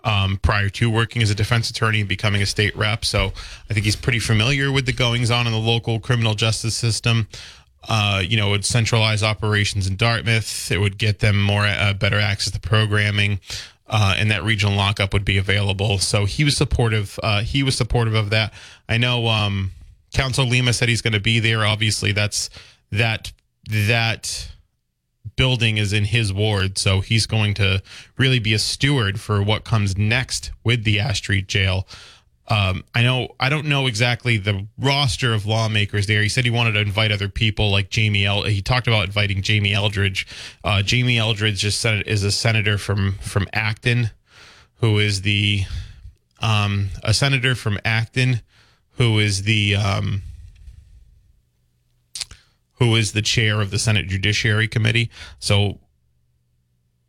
um, 0.06 0.38
prior 0.38 0.70
to 0.70 0.90
working 0.90 1.24
as 1.24 1.32
a 1.32 1.36
defense 1.36 1.70
attorney 1.70 2.00
and 2.00 2.08
becoming 2.08 2.42
a 2.42 2.46
state 2.46 2.76
rep. 2.78 3.04
So 3.04 3.34
I 3.70 3.74
think 3.74 3.86
he's 3.86 3.96
pretty 3.96 4.20
familiar 4.20 4.72
with 4.72 4.86
the 4.86 4.94
goings 4.94 5.32
on 5.32 5.48
in 5.48 5.54
the 5.54 5.60
local 5.60 6.00
criminal 6.00 6.36
justice 6.36 6.76
system. 6.76 7.28
Uh, 7.88 8.22
you 8.24 8.38
know, 8.38 8.50
it 8.50 8.52
would 8.52 8.66
centralize 8.66 9.24
operations 9.24 9.88
in 9.88 9.96
Dartmouth. 9.96 10.72
It 10.72 10.78
would 10.78 10.98
get 10.98 11.20
them 11.20 11.42
more 11.42 11.66
uh, 11.66 11.94
better 11.94 12.20
access 12.20 12.54
to 12.54 12.60
programming 12.60 13.40
uh, 13.88 14.16
and 14.18 14.32
that 14.32 14.44
regional 14.44 14.76
lockup 14.76 15.14
would 15.14 15.26
be 15.26 15.38
available. 15.38 16.00
So 16.00 16.26
he 16.26 16.44
was 16.44 16.58
supportive. 16.58 17.20
Uh, 17.22 17.42
he 17.42 17.64
was 17.64 17.76
supportive 17.76 18.16
of 18.16 18.30
that. 18.32 18.54
I 18.90 18.98
know 18.98 19.28
um, 19.28 19.72
Council 20.14 20.46
Lima 20.46 20.74
said 20.74 20.90
he's 20.90 21.02
going 21.02 21.14
to 21.14 21.20
be 21.20 21.40
there. 21.40 21.66
Obviously, 21.66 22.12
that's 22.12 22.50
that 22.92 23.32
that 23.70 24.52
building 25.36 25.78
is 25.78 25.92
in 25.92 26.06
his 26.06 26.32
ward, 26.32 26.78
so 26.78 27.02
he's 27.02 27.26
going 27.26 27.54
to 27.56 27.82
really 28.18 28.40
be 28.40 28.54
a 28.54 28.60
steward 28.60 29.20
for 29.20 29.42
what 29.42 29.64
comes 29.64 29.98
next 29.98 30.52
with 30.64 30.84
the 30.84 31.00
Ash 31.00 31.18
Street 31.18 31.48
Jail. 31.48 31.88
Um, 32.48 32.84
I 32.94 33.02
know 33.02 33.36
I 33.40 33.50
don't 33.50 33.66
know 33.66 33.88
exactly 33.88 34.38
the 34.38 34.68
roster 34.78 35.34
of 35.34 35.46
lawmakers 35.46 36.06
there. 36.06 36.22
He 36.22 36.30
said 36.30 36.46
he 36.46 36.52
wanted 36.52 36.74
to 36.74 36.80
invite 36.80 37.12
other 37.12 37.28
people 37.28 37.72
like 37.72 37.90
Jamie. 37.90 38.26
El- 38.26 38.44
he 38.44 38.62
talked 38.62 38.88
about 38.88 39.06
inviting 39.06 39.42
Jamie 39.42 39.74
Eldridge. 39.74 40.28
Uh, 40.64 40.84
Jamie 40.84 41.18
Eldridge 41.18 41.60
just 41.60 41.82
said 41.82 42.08
is 42.08 42.24
a 42.24 42.32
senator 42.32 42.78
from 42.78 43.14
from 43.14 43.48
Acton, 43.52 44.12
who 44.76 45.00
is 45.00 45.24
the 45.24 45.64
um, 46.40 46.90
a 47.04 47.14
senator 47.14 47.56
from 47.56 47.80
Acton, 47.84 48.42
who 48.98 49.18
is 49.18 49.44
the 49.44 49.76
um, 49.76 50.22
who 52.74 52.96
is 52.96 53.14
the 53.14 53.22
chair 53.22 53.62
of 53.62 53.72
the 53.72 53.80
Senate 53.80 54.08
Judiciary 54.08 54.68
Committee. 54.68 55.10
So, 55.40 55.80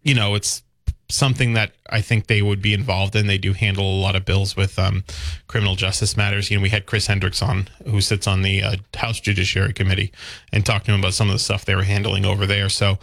you 0.03 0.14
know, 0.14 0.35
it's 0.35 0.62
something 1.09 1.53
that 1.53 1.73
I 1.88 2.01
think 2.01 2.27
they 2.27 2.42
would 2.42 2.61
be 2.61 2.75
involved 2.75 3.14
in. 3.14 3.27
They 3.27 3.38
do 3.38 3.53
handle 3.53 3.85
a 3.85 4.01
lot 4.01 4.16
of 4.16 4.25
bills 4.25 4.57
with 4.57 4.79
um, 4.79 5.05
criminal 5.47 5.77
justice 5.77 6.16
matters. 6.16 6.51
You 6.51 6.57
know, 6.57 6.62
we 6.62 6.71
had 6.71 6.87
Chris 6.87 7.07
Hendricks 7.07 7.42
on, 7.42 7.69
who 7.85 8.01
sits 8.01 8.27
on 8.27 8.42
the 8.42 8.62
uh, 8.62 8.77
House 8.95 9.21
Judiciary 9.21 9.73
Committee, 9.73 10.12
and 10.53 10.66
talked 10.66 10.87
to 10.87 10.92
him 10.92 11.01
about 11.01 11.14
some 11.14 11.29
of 11.29 11.33
the 11.33 11.38
stuff 11.38 11.64
they 11.64 11.75
were 11.75 11.85
handling 11.85 12.25
over 12.25 12.47
there. 12.47 12.69
So, 12.69 12.99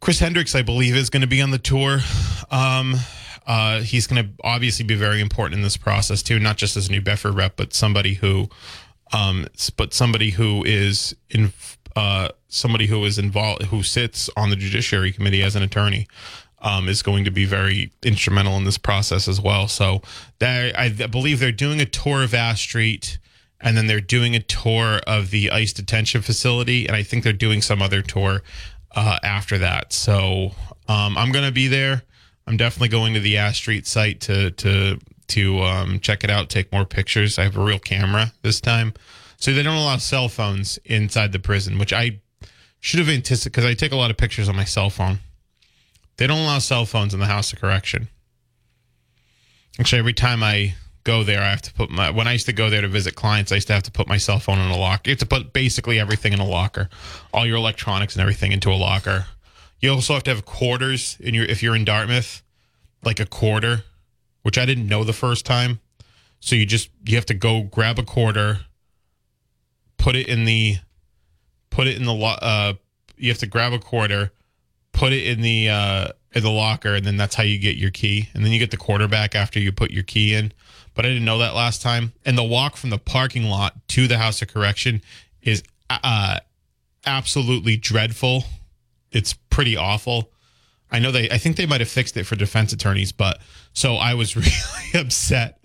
Chris 0.00 0.18
Hendricks, 0.20 0.54
I 0.54 0.62
believe, 0.62 0.94
is 0.94 1.10
going 1.10 1.22
to 1.22 1.26
be 1.26 1.42
on 1.42 1.50
the 1.50 1.58
tour. 1.58 1.98
Um, 2.50 2.96
uh, 3.46 3.80
he's 3.80 4.06
going 4.06 4.24
to 4.24 4.30
obviously 4.44 4.84
be 4.84 4.94
very 4.94 5.20
important 5.20 5.54
in 5.54 5.62
this 5.62 5.76
process 5.76 6.22
too, 6.22 6.38
not 6.38 6.56
just 6.56 6.76
as 6.76 6.88
a 6.88 6.92
New 6.92 7.00
Bedford 7.00 7.34
rep, 7.34 7.56
but 7.56 7.72
somebody 7.72 8.14
who 8.14 8.48
Um, 9.12 9.46
but 9.76 9.94
somebody 9.94 10.30
who 10.30 10.64
is 10.64 11.14
in 11.30 11.52
uh, 11.94 12.28
somebody 12.48 12.86
who 12.86 13.04
is 13.04 13.18
involved 13.18 13.62
who 13.64 13.82
sits 13.82 14.28
on 14.36 14.50
the 14.50 14.56
Judiciary 14.56 15.12
Committee 15.12 15.42
as 15.42 15.56
an 15.56 15.62
attorney 15.62 16.06
um, 16.60 16.88
is 16.88 17.02
going 17.02 17.24
to 17.24 17.30
be 17.30 17.44
very 17.44 17.92
instrumental 18.02 18.56
in 18.56 18.64
this 18.64 18.78
process 18.78 19.28
as 19.28 19.40
well. 19.40 19.68
So 19.68 20.02
I, 20.40 20.72
I 20.76 21.06
believe 21.06 21.40
they're 21.40 21.52
doing 21.52 21.80
a 21.80 21.86
tour 21.86 22.22
of 22.22 22.34
Ash 22.34 22.62
Street, 22.62 23.18
and 23.60 23.76
then 23.76 23.86
they're 23.86 24.00
doing 24.00 24.34
a 24.34 24.40
tour 24.40 25.00
of 25.06 25.30
the 25.30 25.50
ICE 25.50 25.72
detention 25.72 26.22
facility, 26.22 26.86
and 26.86 26.96
I 26.96 27.02
think 27.02 27.24
they're 27.24 27.32
doing 27.32 27.62
some 27.62 27.82
other 27.82 28.02
tour 28.02 28.42
uh, 28.94 29.18
after 29.22 29.58
that. 29.58 29.92
So 29.92 30.52
um, 30.88 31.16
I'm 31.16 31.32
going 31.32 31.44
to 31.44 31.52
be 31.52 31.68
there. 31.68 32.02
I'm 32.46 32.56
definitely 32.56 32.88
going 32.88 33.14
to 33.14 33.20
the 33.20 33.36
Ash 33.36 33.58
Street 33.58 33.86
site 33.86 34.20
to 34.22 34.50
to 34.52 34.98
to 35.28 35.60
um, 35.60 35.98
check 35.98 36.22
it 36.22 36.30
out, 36.30 36.48
take 36.48 36.72
more 36.72 36.84
pictures. 36.84 37.38
I 37.38 37.42
have 37.44 37.56
a 37.56 37.64
real 37.64 37.80
camera 37.80 38.32
this 38.42 38.60
time, 38.60 38.94
so 39.36 39.52
they 39.52 39.62
don't 39.62 39.76
allow 39.76 39.96
cell 39.96 40.28
phones 40.28 40.78
inside 40.84 41.32
the 41.32 41.40
prison, 41.40 41.78
which 41.78 41.92
I 41.92 42.20
should 42.78 43.00
have 43.00 43.08
anticipated 43.08 43.52
because 43.52 43.64
I 43.64 43.74
take 43.74 43.90
a 43.90 43.96
lot 43.96 44.12
of 44.12 44.16
pictures 44.16 44.48
on 44.48 44.54
my 44.54 44.64
cell 44.64 44.90
phone. 44.90 45.18
They 46.16 46.26
don't 46.26 46.38
allow 46.38 46.58
cell 46.58 46.86
phones 46.86 47.14
in 47.14 47.20
the 47.20 47.26
House 47.26 47.52
of 47.52 47.60
Correction. 47.60 48.08
Actually, 49.78 49.98
every 49.98 50.14
time 50.14 50.42
I 50.42 50.74
go 51.04 51.22
there, 51.22 51.42
I 51.42 51.50
have 51.50 51.62
to 51.62 51.72
put 51.74 51.90
my. 51.90 52.10
When 52.10 52.26
I 52.26 52.32
used 52.32 52.46
to 52.46 52.52
go 52.52 52.70
there 52.70 52.80
to 52.80 52.88
visit 52.88 53.14
clients, 53.14 53.52
I 53.52 53.56
used 53.56 53.66
to 53.68 53.74
have 53.74 53.82
to 53.84 53.90
put 53.90 54.08
my 54.08 54.16
cell 54.16 54.38
phone 54.38 54.58
in 54.58 54.70
a 54.70 54.76
locker. 54.76 55.02
You 55.10 55.12
have 55.12 55.20
to 55.20 55.26
put 55.26 55.52
basically 55.52 56.00
everything 56.00 56.32
in 56.32 56.40
a 56.40 56.46
locker, 56.46 56.88
all 57.32 57.46
your 57.46 57.56
electronics 57.56 58.14
and 58.14 58.22
everything 58.22 58.52
into 58.52 58.70
a 58.70 58.74
locker. 58.74 59.26
You 59.80 59.90
also 59.90 60.14
have 60.14 60.24
to 60.24 60.30
have 60.30 60.44
quarters 60.46 61.16
in 61.20 61.34
your 61.34 61.44
if 61.44 61.62
you're 61.62 61.76
in 61.76 61.84
Dartmouth, 61.84 62.42
like 63.04 63.20
a 63.20 63.26
quarter, 63.26 63.84
which 64.42 64.56
I 64.56 64.64
didn't 64.64 64.88
know 64.88 65.04
the 65.04 65.12
first 65.12 65.44
time. 65.44 65.80
So 66.40 66.56
you 66.56 66.64
just 66.64 66.90
you 67.04 67.16
have 67.16 67.26
to 67.26 67.34
go 67.34 67.62
grab 67.62 67.98
a 67.98 68.02
quarter, 68.02 68.60
put 69.98 70.16
it 70.16 70.28
in 70.28 70.44
the, 70.44 70.76
put 71.70 71.86
it 71.86 71.96
in 71.96 72.04
the 72.04 72.14
uh, 72.14 72.74
you 73.16 73.30
have 73.30 73.38
to 73.38 73.46
grab 73.46 73.72
a 73.72 73.78
quarter, 73.78 74.32
put 74.96 75.12
it 75.12 75.26
in 75.26 75.42
the 75.42 75.68
uh 75.68 76.08
in 76.32 76.42
the 76.42 76.50
locker, 76.50 76.94
and 76.94 77.06
then 77.06 77.16
that's 77.16 77.34
how 77.34 77.44
you 77.44 77.58
get 77.58 77.76
your 77.76 77.90
key, 77.90 78.28
and 78.34 78.44
then 78.44 78.50
you 78.52 78.58
get 78.58 78.70
the 78.70 78.76
quarter 78.76 79.06
back 79.06 79.34
after 79.34 79.60
you 79.60 79.70
put 79.70 79.90
your 79.90 80.02
key 80.02 80.34
in. 80.34 80.52
But 80.94 81.04
I 81.04 81.08
didn't 81.08 81.24
know 81.24 81.38
that 81.38 81.54
last 81.54 81.82
time. 81.82 82.12
And 82.24 82.36
the 82.36 82.42
walk 82.42 82.76
from 82.76 82.90
the 82.90 82.98
parking 82.98 83.44
lot 83.44 83.74
to 83.88 84.08
the 84.08 84.18
House 84.18 84.42
of 84.42 84.48
Correction 84.48 85.02
is 85.42 85.62
uh 85.88 86.40
absolutely 87.06 87.76
dreadful. 87.76 88.44
It's 89.12 89.34
pretty 89.34 89.76
awful. 89.76 90.32
I 90.90 90.98
know 90.98 91.12
they 91.12 91.30
I 91.30 91.38
think 91.38 91.56
they 91.56 91.66
might 91.66 91.80
have 91.80 91.88
fixed 91.88 92.16
it 92.16 92.24
for 92.24 92.34
defense 92.34 92.72
attorneys, 92.72 93.12
but 93.12 93.40
so 93.72 93.96
I 93.96 94.14
was 94.14 94.34
really 94.36 94.50
upset. 94.94 95.60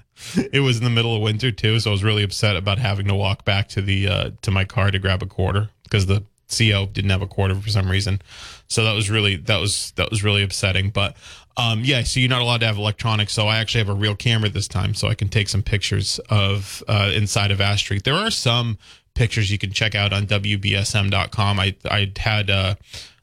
It 0.53 0.59
was 0.59 0.77
in 0.77 0.83
the 0.83 0.91
middle 0.91 1.15
of 1.15 1.21
winter 1.21 1.51
too, 1.51 1.79
so 1.79 1.89
I 1.89 1.93
was 1.93 2.03
really 2.03 2.23
upset 2.23 2.55
about 2.55 2.77
having 2.77 3.07
to 3.07 3.15
walk 3.15 3.43
back 3.43 3.69
to 3.69 3.81
the 3.81 4.07
uh 4.07 4.31
to 4.41 4.51
my 4.51 4.65
car 4.65 4.91
to 4.91 4.99
grab 4.99 5.23
a 5.23 5.25
quarter 5.25 5.69
because 5.83 6.05
the 6.05 6.23
CO 6.55 6.85
didn't 6.85 7.09
have 7.09 7.21
a 7.21 7.27
quarter 7.27 7.55
for 7.55 7.69
some 7.69 7.89
reason. 7.89 8.21
So 8.67 8.83
that 8.83 8.93
was 8.93 9.09
really 9.09 9.35
that 9.37 9.59
was 9.59 9.91
that 9.95 10.09
was 10.09 10.23
really 10.23 10.43
upsetting. 10.43 10.89
But 10.89 11.15
um 11.57 11.83
yeah, 11.83 12.03
so 12.03 12.19
you're 12.19 12.29
not 12.29 12.41
allowed 12.41 12.61
to 12.61 12.67
have 12.67 12.77
electronics. 12.77 13.33
So 13.33 13.47
I 13.47 13.57
actually 13.57 13.79
have 13.79 13.89
a 13.89 13.99
real 13.99 14.15
camera 14.15 14.49
this 14.49 14.67
time 14.67 14.93
so 14.93 15.07
I 15.07 15.15
can 15.15 15.29
take 15.29 15.49
some 15.49 15.63
pictures 15.63 16.19
of 16.29 16.83
uh 16.87 17.11
inside 17.13 17.51
of 17.51 17.61
Ash 17.61 17.79
Street. 17.79 18.03
There 18.03 18.15
are 18.15 18.31
some 18.31 18.77
pictures 19.13 19.51
you 19.51 19.57
can 19.57 19.71
check 19.71 19.95
out 19.95 20.13
on 20.13 20.27
WBSM.com. 20.27 21.59
I 21.59 21.75
I 21.89 22.11
had 22.17 22.49
uh 22.49 22.75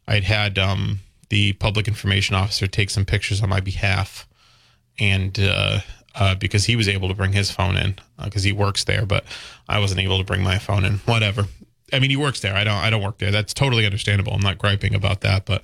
I'd 0.06 0.24
had 0.24 0.58
um 0.58 1.00
the 1.28 1.52
public 1.54 1.88
information 1.88 2.34
officer 2.34 2.66
take 2.66 2.90
some 2.90 3.04
pictures 3.04 3.42
on 3.42 3.48
my 3.48 3.60
behalf 3.60 4.26
and 4.98 5.38
uh, 5.38 5.80
uh, 6.14 6.34
because 6.34 6.64
he 6.64 6.76
was 6.76 6.88
able 6.88 7.08
to 7.08 7.14
bring 7.14 7.32
his 7.32 7.50
phone 7.50 7.76
in 7.76 7.96
because 8.24 8.42
he 8.42 8.52
works 8.52 8.84
there, 8.84 9.06
but 9.06 9.24
I 9.68 9.78
wasn't 9.78 10.00
able 10.00 10.18
to 10.18 10.24
bring 10.24 10.42
my 10.42 10.58
phone 10.58 10.84
in. 10.84 10.94
Whatever. 10.98 11.46
I 11.92 11.98
mean, 11.98 12.10
he 12.10 12.16
works 12.16 12.40
there. 12.40 12.54
I 12.54 12.64
don't. 12.64 12.74
I 12.74 12.90
don't 12.90 13.02
work 13.02 13.18
there. 13.18 13.30
That's 13.30 13.54
totally 13.54 13.86
understandable. 13.86 14.32
I'm 14.32 14.40
not 14.40 14.58
griping 14.58 14.94
about 14.94 15.20
that, 15.22 15.46
but 15.46 15.62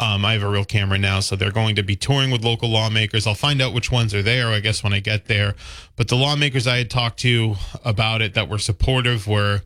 um, 0.00 0.24
I 0.24 0.32
have 0.32 0.42
a 0.42 0.48
real 0.48 0.64
camera 0.64 0.98
now, 0.98 1.20
so 1.20 1.36
they're 1.36 1.52
going 1.52 1.76
to 1.76 1.82
be 1.82 1.94
touring 1.94 2.30
with 2.30 2.42
local 2.42 2.70
lawmakers. 2.70 3.26
I'll 3.26 3.34
find 3.34 3.60
out 3.60 3.74
which 3.74 3.92
ones 3.92 4.14
are 4.14 4.22
there, 4.22 4.48
I 4.48 4.60
guess, 4.60 4.82
when 4.82 4.94
I 4.94 5.00
get 5.00 5.26
there. 5.26 5.54
But 5.96 6.08
the 6.08 6.16
lawmakers 6.16 6.66
I 6.66 6.78
had 6.78 6.88
talked 6.88 7.20
to 7.20 7.56
about 7.84 8.22
it 8.22 8.32
that 8.32 8.48
were 8.48 8.58
supportive 8.58 9.26
were 9.26 9.60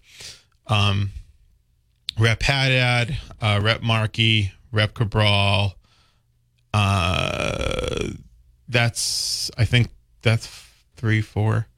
um, 0.66 1.10
Rep 2.18 2.42
Haddad, 2.42 3.16
uh, 3.40 3.60
Rep 3.62 3.82
Markey, 3.82 4.52
Rep 4.72 4.94
Cabral. 4.94 5.74
Uh, 6.72 8.08
that's 8.68 9.52
I 9.56 9.64
think 9.64 9.90
that's 10.22 10.48
three, 10.96 11.20
four. 11.20 11.68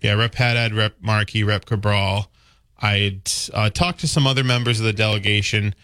Yeah, 0.00 0.14
Rep 0.14 0.34
Haddad, 0.34 0.74
Rep 0.74 0.94
Markey, 1.00 1.44
Rep 1.44 1.64
Cabral. 1.64 2.28
I'd 2.82 3.30
uh, 3.52 3.70
talked 3.70 4.00
to 4.00 4.08
some 4.08 4.26
other 4.26 4.44
members 4.44 4.80
of 4.80 4.86
the 4.86 4.92
delegation, 4.92 5.74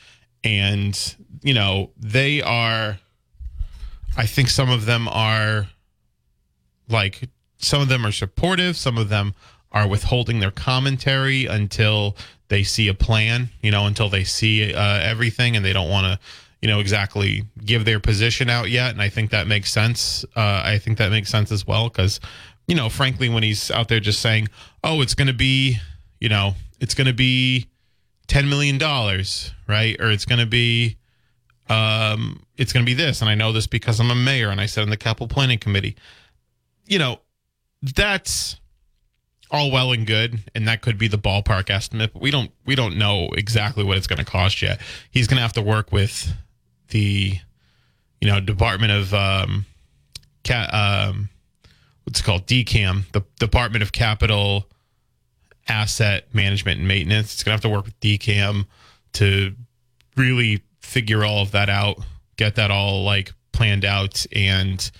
and 0.42 1.16
you 1.42 1.54
know 1.54 1.90
they 1.96 2.42
are. 2.42 2.98
I 4.16 4.26
think 4.26 4.48
some 4.48 4.70
of 4.70 4.86
them 4.86 5.08
are 5.08 5.68
like 6.88 7.28
some 7.58 7.82
of 7.82 7.88
them 7.88 8.06
are 8.06 8.12
supportive, 8.12 8.76
some 8.76 8.96
of 8.96 9.08
them 9.08 9.34
are 9.72 9.86
withholding 9.86 10.40
their 10.40 10.50
commentary 10.50 11.44
until 11.46 12.16
they 12.48 12.62
see 12.62 12.88
a 12.88 12.94
plan. 12.94 13.50
You 13.62 13.70
know, 13.70 13.86
until 13.86 14.08
they 14.08 14.24
see 14.24 14.72
uh, 14.72 15.00
everything, 15.00 15.56
and 15.56 15.64
they 15.64 15.72
don't 15.72 15.90
want 15.90 16.06
to 16.06 16.18
you 16.62 16.68
know 16.68 16.80
exactly 16.80 17.44
give 17.64 17.84
their 17.84 18.00
position 18.00 18.48
out 18.48 18.70
yet 18.70 18.90
and 18.90 19.02
i 19.02 19.08
think 19.08 19.30
that 19.30 19.46
makes 19.46 19.70
sense 19.70 20.24
uh, 20.36 20.62
i 20.64 20.78
think 20.78 20.98
that 20.98 21.10
makes 21.10 21.28
sense 21.28 21.52
as 21.52 21.66
well 21.66 21.88
because 21.88 22.18
you 22.66 22.74
know 22.74 22.88
frankly 22.88 23.28
when 23.28 23.42
he's 23.42 23.70
out 23.70 23.88
there 23.88 24.00
just 24.00 24.20
saying 24.20 24.48
oh 24.82 25.00
it's 25.02 25.14
going 25.14 25.28
to 25.28 25.34
be 25.34 25.78
you 26.18 26.28
know 26.28 26.54
it's 26.80 26.94
going 26.94 27.06
to 27.06 27.12
be 27.14 27.68
10 28.28 28.48
million 28.48 28.78
dollars 28.78 29.52
right? 29.66 29.96
Or 30.00 30.10
it's 30.10 30.24
going 30.24 30.38
to 30.38 30.46
be 30.46 30.96
um 31.68 32.44
it's 32.56 32.72
going 32.72 32.84
to 32.84 32.88
be 32.88 32.94
this. 32.94 33.20
And 33.20 33.28
i 33.30 33.34
know 33.34 33.52
this 33.52 33.66
because 33.66 33.98
i'm 34.00 34.10
a 34.10 34.14
mayor 34.14 34.50
and 34.50 34.60
i 34.60 34.66
sit 34.66 34.82
on 34.82 34.90
the 34.90 34.96
capital 34.96 35.28
planning 35.28 35.58
committee. 35.58 35.96
You 36.86 36.98
know 36.98 37.20
that's 37.82 38.56
all 39.50 39.70
well 39.70 39.92
and 39.92 40.06
good 40.06 40.40
and 40.54 40.66
that 40.66 40.80
could 40.82 40.98
be 40.98 41.06
the 41.06 41.18
ballpark 41.18 41.70
estimate 41.70 42.12
but 42.12 42.20
we 42.20 42.32
don't 42.32 42.50
we 42.64 42.74
don't 42.74 42.96
know 42.98 43.28
exactly 43.36 43.84
what 43.84 43.96
it's 43.96 44.06
going 44.06 44.18
to 44.18 44.24
cost 44.24 44.62
yet. 44.62 44.80
He's 45.10 45.26
going 45.26 45.36
to 45.36 45.42
have 45.42 45.52
to 45.54 45.62
work 45.62 45.92
with 45.92 46.32
the 46.88 47.38
you 48.20 48.28
know 48.28 48.40
department 48.40 48.92
of 48.92 49.14
um 49.14 49.66
cat 50.44 50.72
um 50.72 51.28
what's 52.04 52.20
it 52.20 52.22
called? 52.22 52.46
Dcam 52.46 53.10
the 53.12 53.22
department 53.38 53.82
of 53.82 53.92
capital 53.92 54.68
asset 55.68 56.26
management 56.32 56.78
and 56.78 56.88
maintenance 56.88 57.34
it's 57.34 57.42
going 57.42 57.50
to 57.50 57.54
have 57.54 57.60
to 57.60 57.68
work 57.68 57.84
with 57.84 57.98
dcam 58.00 58.66
to 59.12 59.54
really 60.16 60.62
figure 60.80 61.24
all 61.24 61.42
of 61.42 61.50
that 61.52 61.68
out 61.68 61.98
get 62.36 62.54
that 62.54 62.70
all 62.70 63.02
like 63.02 63.32
planned 63.52 63.84
out 63.84 64.24
and 64.32 64.90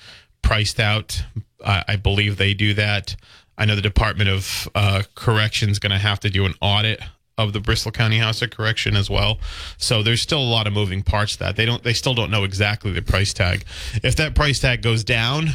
priced 0.43 0.81
out 0.81 1.23
i, 1.65 1.85
I 1.89 1.97
believe 1.97 2.37
they 2.37 2.55
do 2.55 2.75
that 2.75 3.17
I 3.59 3.65
know 3.65 3.75
the 3.75 3.83
Department 3.83 4.29
of 4.29 4.69
uh, 4.75 5.03
is 5.27 5.79
going 5.79 5.91
to 5.91 5.99
have 5.99 6.21
to 6.21 6.31
do 6.31 6.45
an 6.45 6.55
audit 6.61 7.01
of 7.39 7.53
the 7.53 7.61
Bristol 7.61 7.93
County 7.93 8.19
House 8.19 8.41
of 8.43 8.51
Correction 8.51 8.97
as 8.97 9.11
well. 9.11 9.39
So 9.79 10.03
there's 10.03 10.23
still 10.23 10.41
a 10.41 10.45
lot 10.45 10.67
of 10.67 10.73
moving 10.73 11.03
parts 11.03 11.37
that 11.37 11.57
they 11.57 11.67
don't 11.67 11.83
they 11.83 11.93
still 11.93 12.15
don't 12.15 12.31
know 12.31 12.45
exactly 12.45 12.93
the 12.93 13.03
price 13.03 13.33
tag. 13.33 13.65
If 14.03 14.17
that 14.17 14.35
price 14.35 14.61
tag 14.61 14.83
goes 14.83 15.05
down, 15.05 15.51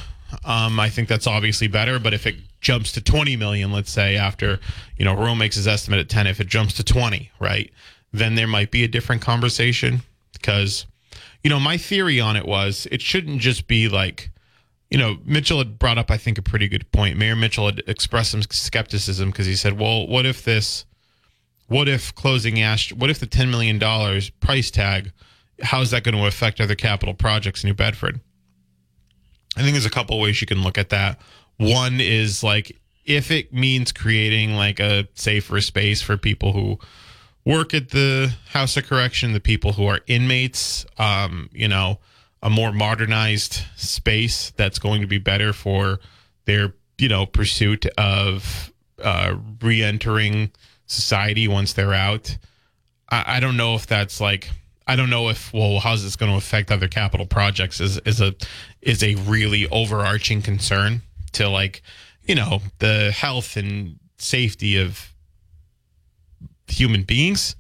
um, 0.46 0.80
I 0.80 0.90
think 0.90 1.08
that's 1.08 1.28
obviously 1.28 1.68
better. 1.68 2.00
But 2.00 2.14
if 2.14 2.26
it 2.26 2.36
jumps 2.62 2.92
to 2.94 3.02
20 3.02 3.36
million, 3.36 3.72
let's 3.72 3.92
say 3.92 4.18
after 4.18 4.60
you 4.98 5.06
know 5.06 5.16
Rome 5.16 5.38
makes 5.38 5.56
his 5.56 5.68
estimate 5.68 6.00
at 6.00 6.10
10, 6.10 6.28
if 6.28 6.40
it 6.40 6.48
jumps 6.48 6.74
to 6.76 6.84
20, 6.84 7.32
right, 7.40 7.72
then 8.12 8.36
there 8.36 8.48
might 8.48 8.72
be 8.72 8.84
a 8.84 8.88
different 8.88 9.22
conversation 9.22 10.02
because 10.34 10.86
you 11.44 11.50
know 11.50 11.60
my 11.60 11.78
theory 11.78 12.20
on 12.20 12.36
it 12.36 12.46
was 12.46 12.88
it 12.92 13.02
shouldn't 13.02 13.40
just 13.40 13.68
be 13.68 13.88
like 13.88 14.32
you 14.92 14.98
know, 14.98 15.18
Mitchell 15.24 15.58
had 15.58 15.80
brought 15.80 15.98
up, 15.98 16.12
I 16.12 16.18
think, 16.18 16.38
a 16.38 16.42
pretty 16.42 16.68
good 16.68 16.92
point. 16.92 17.18
Mayor 17.18 17.36
Mitchell 17.36 17.66
had 17.66 17.82
expressed 17.88 18.32
some 18.32 18.42
skepticism 18.42 19.32
because 19.32 19.46
he 19.46 19.56
said, 19.56 19.80
well, 19.80 20.06
what 20.06 20.26
if 20.26 20.44
this, 20.44 20.86
what 21.68 21.88
if 21.88 22.14
closing 22.14 22.62
Ash, 22.62 22.92
what 22.92 23.10
if 23.10 23.18
the 23.18 23.26
$10 23.26 23.50
million 23.50 23.80
price 24.42 24.70
tag, 24.70 25.14
how's 25.64 25.92
that 25.92 26.04
going 26.04 26.16
to 26.16 26.26
affect 26.26 26.60
other 26.60 26.76
capital 26.76 27.14
projects 27.14 27.64
in 27.64 27.70
New 27.70 27.74
Bedford? 27.74 28.20
I 29.58 29.62
think 29.62 29.74
there's 29.74 29.86
a 29.86 29.90
couple 29.90 30.20
ways 30.20 30.40
you 30.42 30.48
can 30.48 30.64
look 30.64 30.78
at 30.78 30.90
that. 30.90 31.20
One 31.58 32.00
is 32.00 32.44
like, 32.44 32.80
if 33.06 33.32
it 33.32 33.54
means 33.54 33.92
creating 33.92 34.56
like 34.56 34.80
a 34.80 35.08
safer 35.16 35.60
space 35.62 36.02
for 36.02 36.18
people 36.18 36.54
who 36.54 36.80
work 37.46 37.74
at 37.74 37.90
the 37.90 38.34
House 38.50 38.78
of 38.78 38.86
Correction, 38.86 39.34
the 39.34 39.40
people 39.40 39.74
who 39.74 39.86
are 39.86 40.00
inmates, 40.08 40.86
um, 40.98 41.50
you 41.52 41.68
know, 41.68 42.00
a 42.42 42.50
more 42.50 42.72
modernized 42.72 43.62
space 43.76 44.52
that's 44.56 44.80
going 44.80 45.02
to 45.02 45.08
be 45.08 45.18
better 45.18 45.54
for 45.54 46.00
their 46.46 46.74
you 46.98 47.10
know 47.10 47.26
pursuit 47.26 47.86
of 47.98 48.72
uh, 49.04 49.36
re-entering 49.62 50.52
society 50.86 51.48
once 51.48 51.74
they're 51.74 51.94
out. 51.94 52.38
I, 53.10 53.38
I 53.38 53.40
don't 53.40 53.58
know 53.58 53.76
if 53.76 53.88
that's 53.88 54.20
like 54.22 54.50
I 54.88 54.96
don't 54.96 55.10
know 55.10 55.30
if 55.30 55.54
well 55.54 55.80
how's 55.80 56.04
this 56.04 56.16
going 56.16 56.32
to 56.32 56.38
affect 56.38 56.72
other 56.72 56.88
capital 56.88 57.26
projects 57.26 57.80
is 57.80 57.98
is 58.00 58.22
a 58.22 58.34
is 58.82 59.04
a 59.04 59.16
really 59.16 59.68
overarching 59.70 60.42
concern 60.42 61.02
to 61.34 61.48
like 61.50 61.82
you 62.24 62.36
know 62.36 62.62
the 62.80 63.12
health 63.12 63.58
and 63.58 64.00
safety 64.18 64.78
of 64.78 65.12
human 66.68 67.04
beings. 67.04 67.56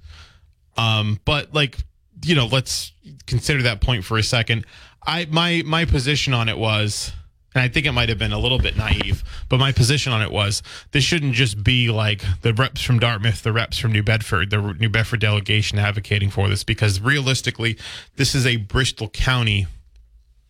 Um, 0.78 1.20
but 1.26 1.54
like, 1.54 1.78
you 2.24 2.36
know, 2.36 2.46
let's 2.46 2.94
consider 3.28 3.64
that 3.64 3.82
point 3.82 4.06
for 4.06 4.18
a 4.18 4.24
second. 4.24 4.66
I 5.06 5.26
my 5.26 5.64
my 5.66 5.86
position 5.86 6.34
on 6.34 6.50
it 6.50 6.58
was 6.58 7.12
and 7.54 7.62
I 7.62 7.68
think 7.68 7.86
it 7.86 7.92
might 7.92 8.08
have 8.08 8.18
been 8.18 8.32
a 8.32 8.40
little 8.40 8.60
bit 8.60 8.78
naive, 8.78 9.24
but 9.50 9.60
my 9.60 9.74
position 9.74 10.14
on 10.14 10.22
it 10.22 10.32
was 10.32 10.64
this 10.92 11.04
shouldn't 11.04 11.34
just 11.34 11.64
be 11.64 11.90
like 11.90 12.24
the 12.44 12.54
reps 12.54 12.82
from 12.82 13.00
Dartmouth, 13.00 13.44
the 13.44 13.52
reps 13.52 13.78
from 13.78 13.92
New 13.92 14.04
Bedford, 14.04 14.52
the 14.52 14.74
New 14.80 14.90
Bedford 14.90 15.20
delegation 15.20 15.78
advocating 15.78 16.30
for 16.30 16.48
this, 16.48 16.64
because 16.64 17.02
realistically, 17.02 17.78
this 18.16 18.34
is 18.36 18.46
a 18.46 18.56
Bristol 18.56 19.10
County 19.10 19.68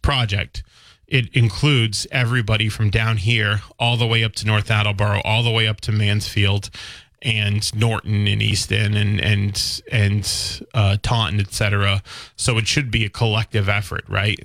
project. 0.01 0.63
It 1.07 1.35
includes 1.35 2.07
everybody 2.11 2.69
from 2.69 2.89
down 2.89 3.17
here 3.17 3.61
all 3.77 3.97
the 3.97 4.07
way 4.07 4.23
up 4.23 4.33
to 4.35 4.47
North 4.47 4.71
Attleboro, 4.71 5.21
all 5.25 5.43
the 5.43 5.51
way 5.51 5.67
up 5.67 5.81
to 5.81 5.91
Mansfield 5.91 6.69
and 7.21 7.73
Norton 7.75 8.27
and 8.27 8.41
Easton 8.41 8.95
and 8.95 9.19
and 9.19 9.81
and 9.91 10.61
uh, 10.73 10.97
Taunton, 11.01 11.39
etc. 11.39 12.01
So 12.35 12.57
it 12.57 12.67
should 12.67 12.89
be 12.91 13.05
a 13.05 13.09
collective 13.09 13.69
effort, 13.69 14.05
right? 14.07 14.39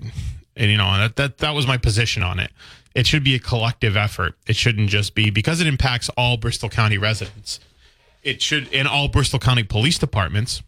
And 0.56 0.70
you 0.70 0.76
know 0.76 0.98
that 0.98 1.16
that 1.16 1.38
that 1.38 1.54
was 1.54 1.66
my 1.66 1.76
position 1.76 2.22
on 2.22 2.38
it. 2.38 2.50
It 2.94 3.06
should 3.06 3.24
be 3.24 3.34
a 3.34 3.38
collective 3.38 3.96
effort. 3.96 4.34
It 4.46 4.56
shouldn't 4.56 4.88
just 4.88 5.14
be 5.14 5.30
because 5.30 5.60
it 5.60 5.66
impacts 5.66 6.08
all 6.16 6.36
Bristol 6.36 6.68
County 6.68 6.98
residents. 6.98 7.60
It 8.22 8.42
should 8.42 8.68
in 8.72 8.86
all 8.86 9.08
Bristol 9.08 9.38
County 9.38 9.62
police 9.62 9.98
departments. 9.98 10.62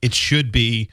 It 0.00 0.14
should 0.14 0.52
be 0.52 0.88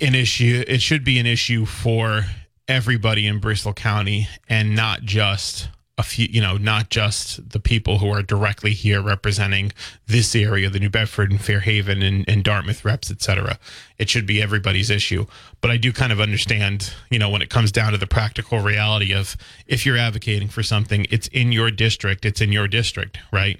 an 0.00 0.14
issue. 0.14 0.64
It 0.66 0.82
should 0.82 1.04
be 1.04 1.18
an 1.18 1.26
issue 1.26 1.66
for 1.66 2.24
everybody 2.68 3.26
in 3.26 3.38
Bristol 3.38 3.72
County 3.72 4.28
and 4.48 4.74
not 4.74 5.02
just 5.02 5.68
a 5.98 6.02
few, 6.02 6.26
you 6.30 6.42
know, 6.42 6.58
not 6.58 6.90
just 6.90 7.48
the 7.50 7.58
people 7.58 7.98
who 7.98 8.10
are 8.10 8.22
directly 8.22 8.72
here 8.72 9.00
representing 9.00 9.72
this 10.06 10.34
area, 10.34 10.68
the 10.68 10.78
New 10.78 10.90
Bedford 10.90 11.30
and 11.30 11.40
Fairhaven 11.40 12.02
and, 12.02 12.28
and 12.28 12.44
Dartmouth 12.44 12.84
reps, 12.84 13.10
et 13.10 13.22
cetera. 13.22 13.58
It 13.96 14.10
should 14.10 14.26
be 14.26 14.42
everybody's 14.42 14.90
issue. 14.90 15.24
But 15.62 15.70
I 15.70 15.78
do 15.78 15.94
kind 15.94 16.12
of 16.12 16.20
understand, 16.20 16.92
you 17.10 17.18
know, 17.18 17.30
when 17.30 17.40
it 17.40 17.48
comes 17.48 17.72
down 17.72 17.92
to 17.92 17.98
the 17.98 18.06
practical 18.06 18.60
reality 18.60 19.14
of 19.14 19.38
if 19.66 19.86
you're 19.86 19.96
advocating 19.96 20.48
for 20.48 20.62
something, 20.62 21.06
it's 21.08 21.28
in 21.28 21.50
your 21.50 21.70
district, 21.70 22.26
it's 22.26 22.42
in 22.42 22.52
your 22.52 22.68
district, 22.68 23.18
right? 23.32 23.58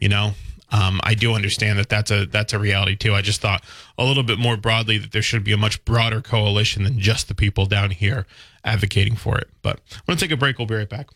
You 0.00 0.08
know, 0.08 0.32
um, 0.70 1.00
I 1.02 1.14
do 1.14 1.34
understand 1.34 1.78
that 1.78 1.88
that's 1.88 2.10
a 2.10 2.26
that's 2.26 2.52
a 2.52 2.58
reality 2.58 2.96
too. 2.96 3.14
I 3.14 3.22
just 3.22 3.40
thought 3.40 3.64
a 3.96 4.04
little 4.04 4.22
bit 4.22 4.38
more 4.38 4.56
broadly 4.56 4.98
that 4.98 5.12
there 5.12 5.22
should 5.22 5.44
be 5.44 5.52
a 5.52 5.56
much 5.56 5.84
broader 5.84 6.20
coalition 6.20 6.84
than 6.84 6.98
just 6.98 7.28
the 7.28 7.34
people 7.34 7.66
down 7.66 7.90
here 7.90 8.26
advocating 8.64 9.16
for 9.16 9.38
it. 9.38 9.48
But 9.62 9.80
I'm 9.92 10.02
going 10.06 10.18
to 10.18 10.24
take 10.24 10.32
a 10.32 10.36
break. 10.36 10.58
We'll 10.58 10.66
be 10.66 10.74
right 10.74 10.88
back. 10.88 11.08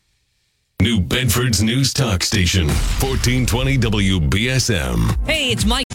New 0.81 1.01
Bedford's 1.01 1.63
news 1.63 1.93
talk 1.93 2.25
station, 2.25 2.67
1420 2.67 3.79
WBSM. 3.79 5.27
Hey, 5.27 5.53
it's 5.53 5.65
Mike. 5.65 5.87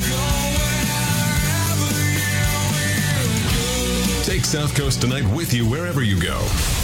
Take 4.27 4.43
South 4.43 4.75
Coast 4.75 4.99
Tonight 4.99 5.23
with 5.33 5.53
you 5.53 5.65
wherever 5.65 6.03
you 6.03 6.21
go. 6.21 6.37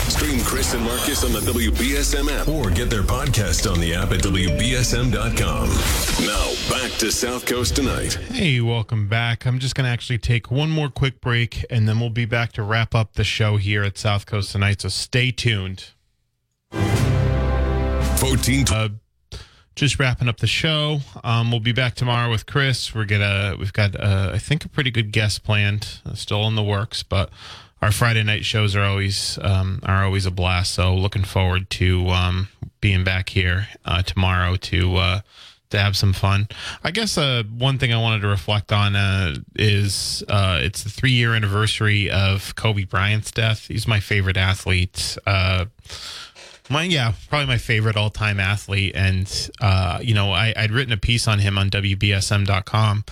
Stream 0.07 0.39
Chris 0.45 0.73
and 0.73 0.81
Marcus 0.81 1.25
on 1.25 1.33
the 1.33 1.41
WBSM 1.41 2.31
app 2.31 2.47
or 2.47 2.69
get 2.69 2.89
their 2.89 3.01
podcast 3.03 3.69
on 3.69 3.81
the 3.81 3.93
app 3.93 4.13
at 4.13 4.21
WBSM.com. 4.21 5.67
Now, 6.25 6.53
back 6.69 6.97
to 6.99 7.11
South 7.11 7.45
Coast 7.45 7.75
Tonight. 7.75 8.13
Hey, 8.13 8.61
welcome 8.61 9.09
back. 9.09 9.45
I'm 9.45 9.59
just 9.59 9.75
going 9.75 9.83
to 9.83 9.91
actually 9.91 10.19
take 10.19 10.51
one 10.51 10.69
more 10.69 10.87
quick 10.87 11.19
break 11.19 11.65
and 11.69 11.85
then 11.85 11.99
we'll 11.99 12.09
be 12.09 12.23
back 12.23 12.53
to 12.53 12.63
wrap 12.63 12.95
up 12.95 13.15
the 13.15 13.25
show 13.25 13.57
here 13.57 13.83
at 13.83 13.97
South 13.97 14.25
Coast 14.25 14.53
Tonight. 14.53 14.79
So 14.79 14.87
stay 14.87 15.29
tuned. 15.31 15.89
14. 16.71 18.65
Uh, 18.71 18.87
just 19.75 19.99
wrapping 19.99 20.27
up 20.27 20.37
the 20.37 20.47
show. 20.47 20.99
Um, 21.23 21.51
we'll 21.51 21.59
be 21.59 21.71
back 21.71 21.95
tomorrow 21.95 22.29
with 22.29 22.45
Chris. 22.45 22.93
We're 22.93 23.05
gonna 23.05 23.55
we've 23.57 23.73
got 23.73 23.99
uh, 23.99 24.31
I 24.33 24.37
think 24.37 24.65
a 24.65 24.69
pretty 24.69 24.91
good 24.91 25.11
guest 25.11 25.43
planned, 25.43 25.99
uh, 26.05 26.13
still 26.13 26.47
in 26.47 26.55
the 26.55 26.63
works, 26.63 27.03
but 27.03 27.29
our 27.81 27.91
Friday 27.91 28.23
night 28.23 28.45
shows 28.45 28.75
are 28.75 28.83
always 28.83 29.39
um, 29.41 29.79
are 29.83 30.03
always 30.03 30.25
a 30.25 30.31
blast. 30.31 30.73
So 30.73 30.95
looking 30.95 31.23
forward 31.23 31.69
to 31.71 32.07
um, 32.09 32.49
being 32.81 33.03
back 33.03 33.29
here 33.29 33.67
uh, 33.83 34.03
tomorrow 34.03 34.55
to 34.57 34.95
uh, 34.97 35.21
to 35.71 35.79
have 35.79 35.97
some 35.97 36.13
fun. 36.13 36.47
I 36.83 36.91
guess 36.91 37.17
uh, 37.17 37.43
one 37.57 37.79
thing 37.79 37.91
I 37.91 37.99
wanted 37.99 38.21
to 38.21 38.27
reflect 38.27 38.71
on 38.71 38.95
is 39.55 40.23
it's 40.29 40.83
the 40.83 40.89
three 40.89 41.11
year 41.11 41.33
anniversary 41.33 42.11
of 42.11 42.55
Kobe 42.55 42.83
Bryant's 42.83 43.31
death. 43.31 43.67
He's 43.67 43.87
my 43.87 43.99
favorite 43.99 44.37
athlete. 44.37 45.17
My 46.73 46.85
yeah, 46.85 47.13
probably 47.29 47.45
my 47.45 47.59
favorite 47.59 47.95
all 47.95 48.09
time 48.09 48.39
athlete. 48.39 48.93
And 48.95 49.51
uh, 49.61 49.99
you 50.01 50.15
know, 50.15 50.31
I, 50.31 50.55
I'd 50.57 50.71
written 50.71 50.91
a 50.91 50.97
piece 50.97 51.27
on 51.27 51.37
him 51.37 51.55
on 51.55 51.69
WBSM.com 51.69 53.05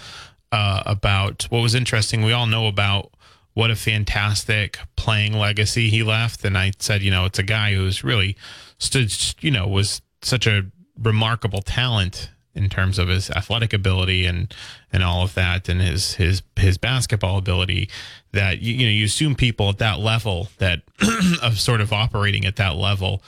uh, 0.51 0.83
about 0.83 1.43
what 1.51 1.61
was 1.61 1.75
interesting. 1.75 2.23
We 2.23 2.33
all 2.33 2.47
know 2.47 2.65
about 2.65 3.11
what 3.53 3.69
a 3.69 3.75
fantastic 3.75 4.79
playing 4.95 5.33
legacy 5.33 5.91
he 5.91 6.01
left, 6.01 6.43
and 6.43 6.57
I 6.57 6.71
said, 6.79 7.03
you 7.03 7.11
know, 7.11 7.25
it's 7.25 7.37
a 7.37 7.43
guy 7.43 7.75
who's 7.75 8.03
really 8.03 8.35
stood, 8.79 9.13
you 9.41 9.51
know, 9.51 9.67
was 9.67 10.01
such 10.23 10.47
a 10.47 10.63
remarkable 10.97 11.61
talent 11.61 12.31
in 12.55 12.67
terms 12.67 12.97
of 12.97 13.09
his 13.09 13.29
athletic 13.29 13.73
ability 13.73 14.25
and 14.25 14.53
and 14.91 15.03
all 15.03 15.23
of 15.23 15.35
that 15.35 15.69
and 15.69 15.81
his 15.81 16.15
his 16.15 16.41
his 16.57 16.77
basketball 16.77 17.37
ability 17.37 17.89
that 18.33 18.59
you, 18.59 18.73
you 18.73 18.85
know 18.85 18.91
you 18.91 19.05
assume 19.05 19.35
people 19.35 19.69
at 19.69 19.77
that 19.77 19.99
level 19.99 20.49
that 20.57 20.81
of 21.41 21.59
sort 21.59 21.79
of 21.79 21.93
operating 21.93 22.45
at 22.45 22.57
that 22.57 22.75
level 22.75 23.21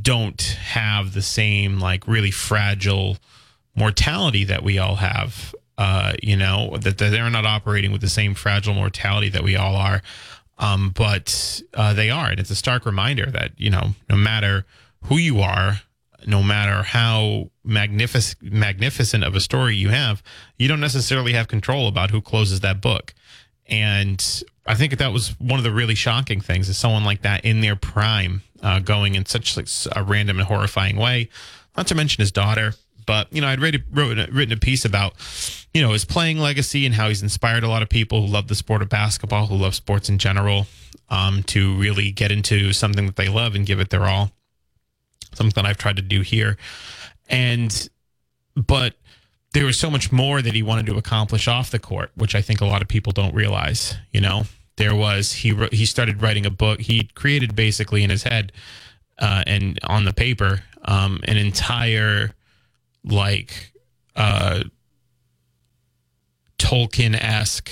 don't 0.00 0.40
have 0.42 1.12
the 1.12 1.22
same 1.22 1.78
like 1.78 2.06
really 2.06 2.30
fragile 2.30 3.18
mortality 3.74 4.44
that 4.44 4.62
we 4.62 4.78
all 4.78 4.96
have 4.96 5.54
uh 5.78 6.12
you 6.22 6.36
know 6.36 6.76
that, 6.78 6.98
they're 6.98 7.30
not 7.30 7.46
operating 7.46 7.92
with 7.92 8.00
the 8.00 8.08
same 8.08 8.34
fragile 8.34 8.74
mortality 8.74 9.28
that 9.28 9.42
we 9.42 9.56
all 9.56 9.76
are 9.76 10.02
um 10.58 10.90
but 10.90 11.62
uh 11.74 11.92
they 11.92 12.10
are 12.10 12.30
and 12.30 12.40
it's 12.40 12.50
a 12.50 12.56
stark 12.56 12.86
reminder 12.86 13.30
that 13.30 13.52
you 13.56 13.70
know 13.70 13.94
no 14.08 14.16
matter 14.16 14.64
who 15.04 15.16
you 15.16 15.40
are 15.40 15.80
no 16.26 16.42
matter 16.42 16.82
how 16.82 17.50
magnificent 17.64 18.52
magnificent 18.52 19.24
of 19.24 19.34
a 19.34 19.40
story 19.40 19.76
you 19.76 19.88
have, 19.88 20.22
you 20.58 20.68
don't 20.68 20.80
necessarily 20.80 21.32
have 21.32 21.48
control 21.48 21.88
about 21.88 22.10
who 22.10 22.20
closes 22.20 22.60
that 22.60 22.80
book. 22.80 23.14
And 23.66 24.42
I 24.66 24.74
think 24.74 24.96
that 24.96 25.12
was 25.12 25.38
one 25.40 25.58
of 25.58 25.64
the 25.64 25.72
really 25.72 25.94
shocking 25.94 26.40
things 26.40 26.68
is 26.68 26.78
someone 26.78 27.04
like 27.04 27.22
that 27.22 27.44
in 27.44 27.60
their 27.60 27.76
prime 27.76 28.42
uh, 28.62 28.78
going 28.78 29.16
in 29.16 29.26
such 29.26 29.56
like, 29.56 29.68
a 29.96 30.02
random 30.02 30.38
and 30.38 30.46
horrifying 30.46 30.96
way. 30.96 31.28
Not 31.76 31.88
to 31.88 31.94
mention 31.94 32.20
his 32.20 32.30
daughter, 32.30 32.74
but 33.06 33.32
you 33.32 33.40
know, 33.40 33.48
I'd 33.48 33.60
read, 33.60 33.82
wrote, 33.90 34.16
written 34.30 34.52
a 34.52 34.60
piece 34.60 34.84
about 34.84 35.14
you 35.74 35.82
know 35.82 35.92
his 35.92 36.04
playing 36.04 36.38
legacy 36.38 36.86
and 36.86 36.94
how 36.94 37.08
he's 37.08 37.22
inspired 37.22 37.64
a 37.64 37.68
lot 37.68 37.82
of 37.82 37.88
people 37.88 38.26
who 38.26 38.32
love 38.32 38.48
the 38.48 38.54
sport 38.54 38.82
of 38.82 38.88
basketball, 38.88 39.46
who 39.46 39.56
love 39.56 39.74
sports 39.74 40.08
in 40.08 40.18
general, 40.18 40.66
um, 41.08 41.42
to 41.44 41.74
really 41.76 42.12
get 42.12 42.30
into 42.30 42.72
something 42.72 43.06
that 43.06 43.16
they 43.16 43.28
love 43.28 43.54
and 43.54 43.66
give 43.66 43.80
it 43.80 43.90
their 43.90 44.06
all 44.06 44.30
something 45.34 45.62
that 45.62 45.68
I've 45.68 45.78
tried 45.78 45.96
to 45.96 46.02
do 46.02 46.20
here. 46.20 46.56
And, 47.28 47.88
but 48.54 48.94
there 49.52 49.66
was 49.66 49.78
so 49.78 49.90
much 49.90 50.10
more 50.10 50.40
that 50.40 50.54
he 50.54 50.62
wanted 50.62 50.86
to 50.86 50.96
accomplish 50.96 51.46
off 51.46 51.70
the 51.70 51.78
court, 51.78 52.10
which 52.14 52.34
I 52.34 52.42
think 52.42 52.60
a 52.60 52.66
lot 52.66 52.82
of 52.82 52.88
people 52.88 53.12
don't 53.12 53.34
realize. 53.34 53.96
You 54.10 54.20
know, 54.20 54.44
there 54.76 54.94
was 54.94 55.32
he 55.32 55.54
he 55.72 55.86
started 55.86 56.22
writing 56.22 56.46
a 56.46 56.50
book. 56.50 56.80
He 56.80 57.04
created 57.14 57.54
basically 57.54 58.02
in 58.02 58.10
his 58.10 58.22
head 58.22 58.52
uh, 59.18 59.44
and 59.46 59.78
on 59.84 60.04
the 60.04 60.12
paper 60.12 60.62
um, 60.84 61.20
an 61.24 61.36
entire 61.36 62.34
like 63.04 63.72
uh, 64.16 64.64
Tolkien 66.58 67.14
esque, 67.14 67.70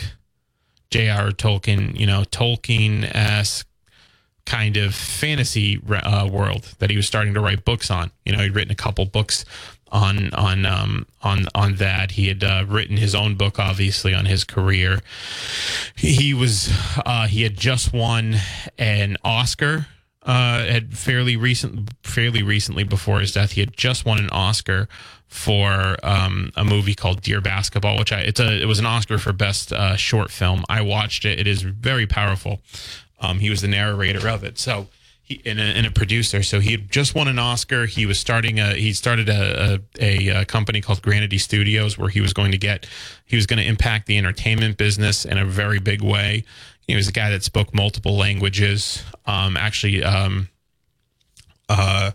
J.R. 0.91 1.31
Tolkien, 1.31 1.99
you 1.99 2.07
know, 2.07 2.23
Tolkien 2.23 3.05
esque 3.15 3.67
kind 4.47 4.77
of 4.77 4.95
fantasy 4.95 5.81
uh, 5.89 6.27
world 6.27 6.75
that 6.79 6.91
he 6.91 6.97
was 6.97 7.07
starting 7.07 7.35
to 7.35 7.41
write 7.41 7.65
books 7.65 7.91
on. 7.91 8.11
You 8.25 8.33
know, 8.33 8.43
he'd 8.43 8.55
written 8.55 8.73
a 8.73 8.77
couple 8.77 9.05
books 9.05 9.45
on 9.91 10.33
on 10.35 10.67
um, 10.67 11.07
on 11.23 11.47
on 11.55 11.77
that. 11.77 12.13
He 12.13 12.29
had 12.29 12.43
uh, 12.45 12.65
written 12.67 12.97
his 12.97 13.15
own 13.15 13.35
book, 13.35 13.59
obviously, 13.59 14.15
on 14.15 14.27
his 14.27 14.45
career. 14.45 15.01
He 15.97 16.35
was 16.35 16.73
uh, 17.05 17.27
he 17.27 17.43
had 17.43 17.57
just 17.57 17.93
won 17.93 18.37
an 18.79 19.17
Oscar. 19.25 19.87
Uh, 20.23 20.67
had 20.67 20.99
fairly 20.99 21.35
recent, 21.35 21.91
fairly 22.03 22.43
recently 22.43 22.85
before 22.85 23.21
his 23.21 23.33
death, 23.33 23.53
he 23.53 23.61
had 23.61 23.75
just 23.75 24.05
won 24.05 24.19
an 24.19 24.29
Oscar 24.29 24.87
for 25.29 25.97
um, 26.03 26.53
a 26.57 26.65
movie 26.65 26.95
called 26.95 27.23
Dear 27.23 27.41
Basketball, 27.41 27.99
which 27.99 28.13
I 28.13 28.21
it's 28.21 28.41
a 28.41 28.61
it 28.61 28.67
was 28.67 28.79
an 28.79 28.87
Oscar 28.87 29.17
for 29.17 29.33
best 29.33 29.73
uh, 29.73 29.97
short 29.97 30.31
film. 30.31 30.65
I 30.69 30.83
watched 30.83 31.25
it; 31.25 31.39
it 31.39 31.47
is 31.47 31.63
very 31.63 32.07
powerful. 32.07 32.61
Um, 33.21 33.39
he 33.39 33.49
was 33.49 33.63
the 33.63 33.69
narrator 33.69 34.29
of 34.29 34.45
it. 34.45 34.59
So 34.59 34.89
and 35.47 35.61
a, 35.61 35.89
a 35.89 35.91
producer. 35.91 36.43
So 36.43 36.61
he 36.61 36.73
had 36.73 36.91
just 36.91 37.15
won 37.15 37.29
an 37.29 37.39
Oscar. 37.39 37.87
He 37.87 38.07
was 38.07 38.19
starting 38.19 38.59
a 38.59 38.75
he 38.75 38.93
started 38.93 39.29
a, 39.29 39.81
a, 40.01 40.29
a 40.29 40.45
company 40.45 40.81
called 40.81 41.03
Granity 41.03 41.39
Studios 41.39 41.99
where 41.99 42.09
he 42.09 42.21
was 42.21 42.33
going 42.33 42.53
to 42.53 42.59
get 42.59 42.87
he 43.27 43.37
was 43.37 43.47
going 43.47 43.59
to 43.59 43.67
impact 43.67 44.07
the 44.07 44.19
entertainment 44.19 44.77
business 44.77 45.25
in 45.25 45.39
a 45.39 45.45
very 45.45 45.79
big 45.79 46.03
way. 46.03 46.45
He 46.87 46.97
was 46.97 47.09
a 47.09 47.13
guy 47.13 47.31
that 47.31 47.45
spoke 47.45 47.75
multiple 47.75 48.17
languages. 48.17 49.03
Um, 49.27 49.57
actually, 49.57 50.03
um, 50.03 50.49
uh, 51.69 52.11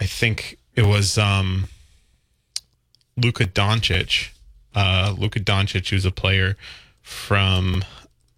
I 0.00 0.04
think 0.04 0.58
it 0.74 0.86
was 0.86 1.18
um, 1.18 1.66
Luka 3.16 3.44
Doncic 3.44 4.30
uh, 4.76 5.14
Luka 5.18 5.40
Doncic, 5.40 5.88
who's 5.88 6.04
a 6.04 6.10
player 6.12 6.56
from, 7.00 7.82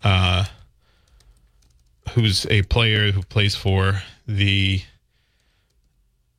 uh, 0.05 0.45
who's 2.09 2.47
a 2.51 2.63
player 2.63 3.13
who 3.13 3.23
plays 3.23 3.55
for 3.55 4.03
the, 4.27 4.83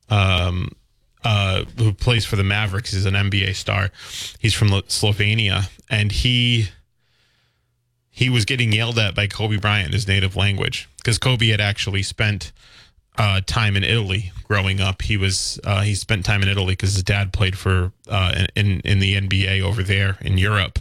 um, 0.08 0.72
uh, 1.24 1.64
who 1.76 1.92
plays 1.92 2.24
for 2.24 2.36
the 2.36 2.44
Mavericks. 2.44 2.92
He's 2.92 3.06
an 3.06 3.14
NBA 3.14 3.54
star. 3.54 3.90
He's 4.38 4.54
from 4.54 4.68
Slovenia, 4.68 5.70
and 5.88 6.12
he 6.12 6.68
he 8.10 8.28
was 8.28 8.44
getting 8.44 8.72
yelled 8.72 8.98
at 8.98 9.14
by 9.14 9.26
Kobe 9.26 9.56
Bryant 9.56 9.88
in 9.88 9.92
his 9.92 10.06
native 10.06 10.36
language 10.36 10.88
because 10.98 11.18
Kobe 11.18 11.48
had 11.48 11.60
actually 11.60 12.02
spent 12.02 12.52
uh, 13.16 13.40
time 13.46 13.76
in 13.76 13.84
Italy 13.84 14.32
growing 14.44 14.80
up. 14.80 15.02
He 15.02 15.16
was 15.16 15.60
uh, 15.64 15.82
he 15.82 15.94
spent 15.94 16.24
time 16.24 16.42
in 16.42 16.48
Italy 16.48 16.72
because 16.72 16.94
his 16.94 17.02
dad 17.02 17.32
played 17.32 17.56
for 17.56 17.92
uh, 18.08 18.46
in 18.54 18.80
in 18.80 18.98
the 18.98 19.14
NBA 19.14 19.62
over 19.62 19.82
there 19.82 20.18
in 20.20 20.38
Europe, 20.38 20.78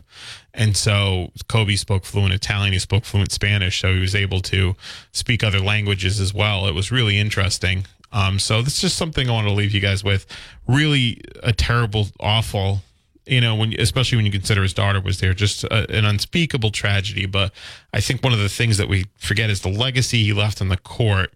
and 0.53 0.75
so 0.75 1.31
Kobe 1.47 1.75
spoke 1.75 2.05
fluent 2.05 2.33
Italian. 2.33 2.73
He 2.73 2.79
spoke 2.79 3.05
fluent 3.05 3.31
Spanish, 3.31 3.81
so 3.81 3.93
he 3.93 3.99
was 3.99 4.15
able 4.15 4.41
to 4.41 4.75
speak 5.11 5.43
other 5.43 5.59
languages 5.59 6.19
as 6.19 6.33
well. 6.33 6.67
It 6.67 6.73
was 6.73 6.91
really 6.91 7.17
interesting. 7.17 7.85
Um, 8.11 8.39
so 8.39 8.61
this 8.61 8.75
is 8.75 8.81
just 8.81 8.97
something 8.97 9.29
I 9.29 9.33
want 9.33 9.47
to 9.47 9.53
leave 9.53 9.73
you 9.73 9.79
guys 9.79 10.03
with. 10.03 10.25
Really 10.67 11.21
a 11.43 11.53
terrible, 11.53 12.07
awful 12.19 12.81
you 13.29 13.39
know, 13.39 13.55
when 13.55 13.79
especially 13.79 14.15
when 14.15 14.25
you 14.25 14.31
consider 14.31 14.63
his 14.63 14.73
daughter 14.73 14.99
was 14.99 15.19
there, 15.19 15.33
just 15.33 15.63
a, 15.65 15.89
an 15.95 16.03
unspeakable 16.03 16.71
tragedy. 16.71 17.25
But 17.27 17.53
I 17.93 18.01
think 18.01 18.23
one 18.23 18.33
of 18.33 18.39
the 18.39 18.49
things 18.49 18.77
that 18.77 18.89
we 18.89 19.05
forget 19.17 19.49
is 19.49 19.61
the 19.61 19.69
legacy 19.69 20.23
he 20.23 20.33
left 20.33 20.61
on 20.61 20.69
the 20.69 20.77
court. 20.77 21.33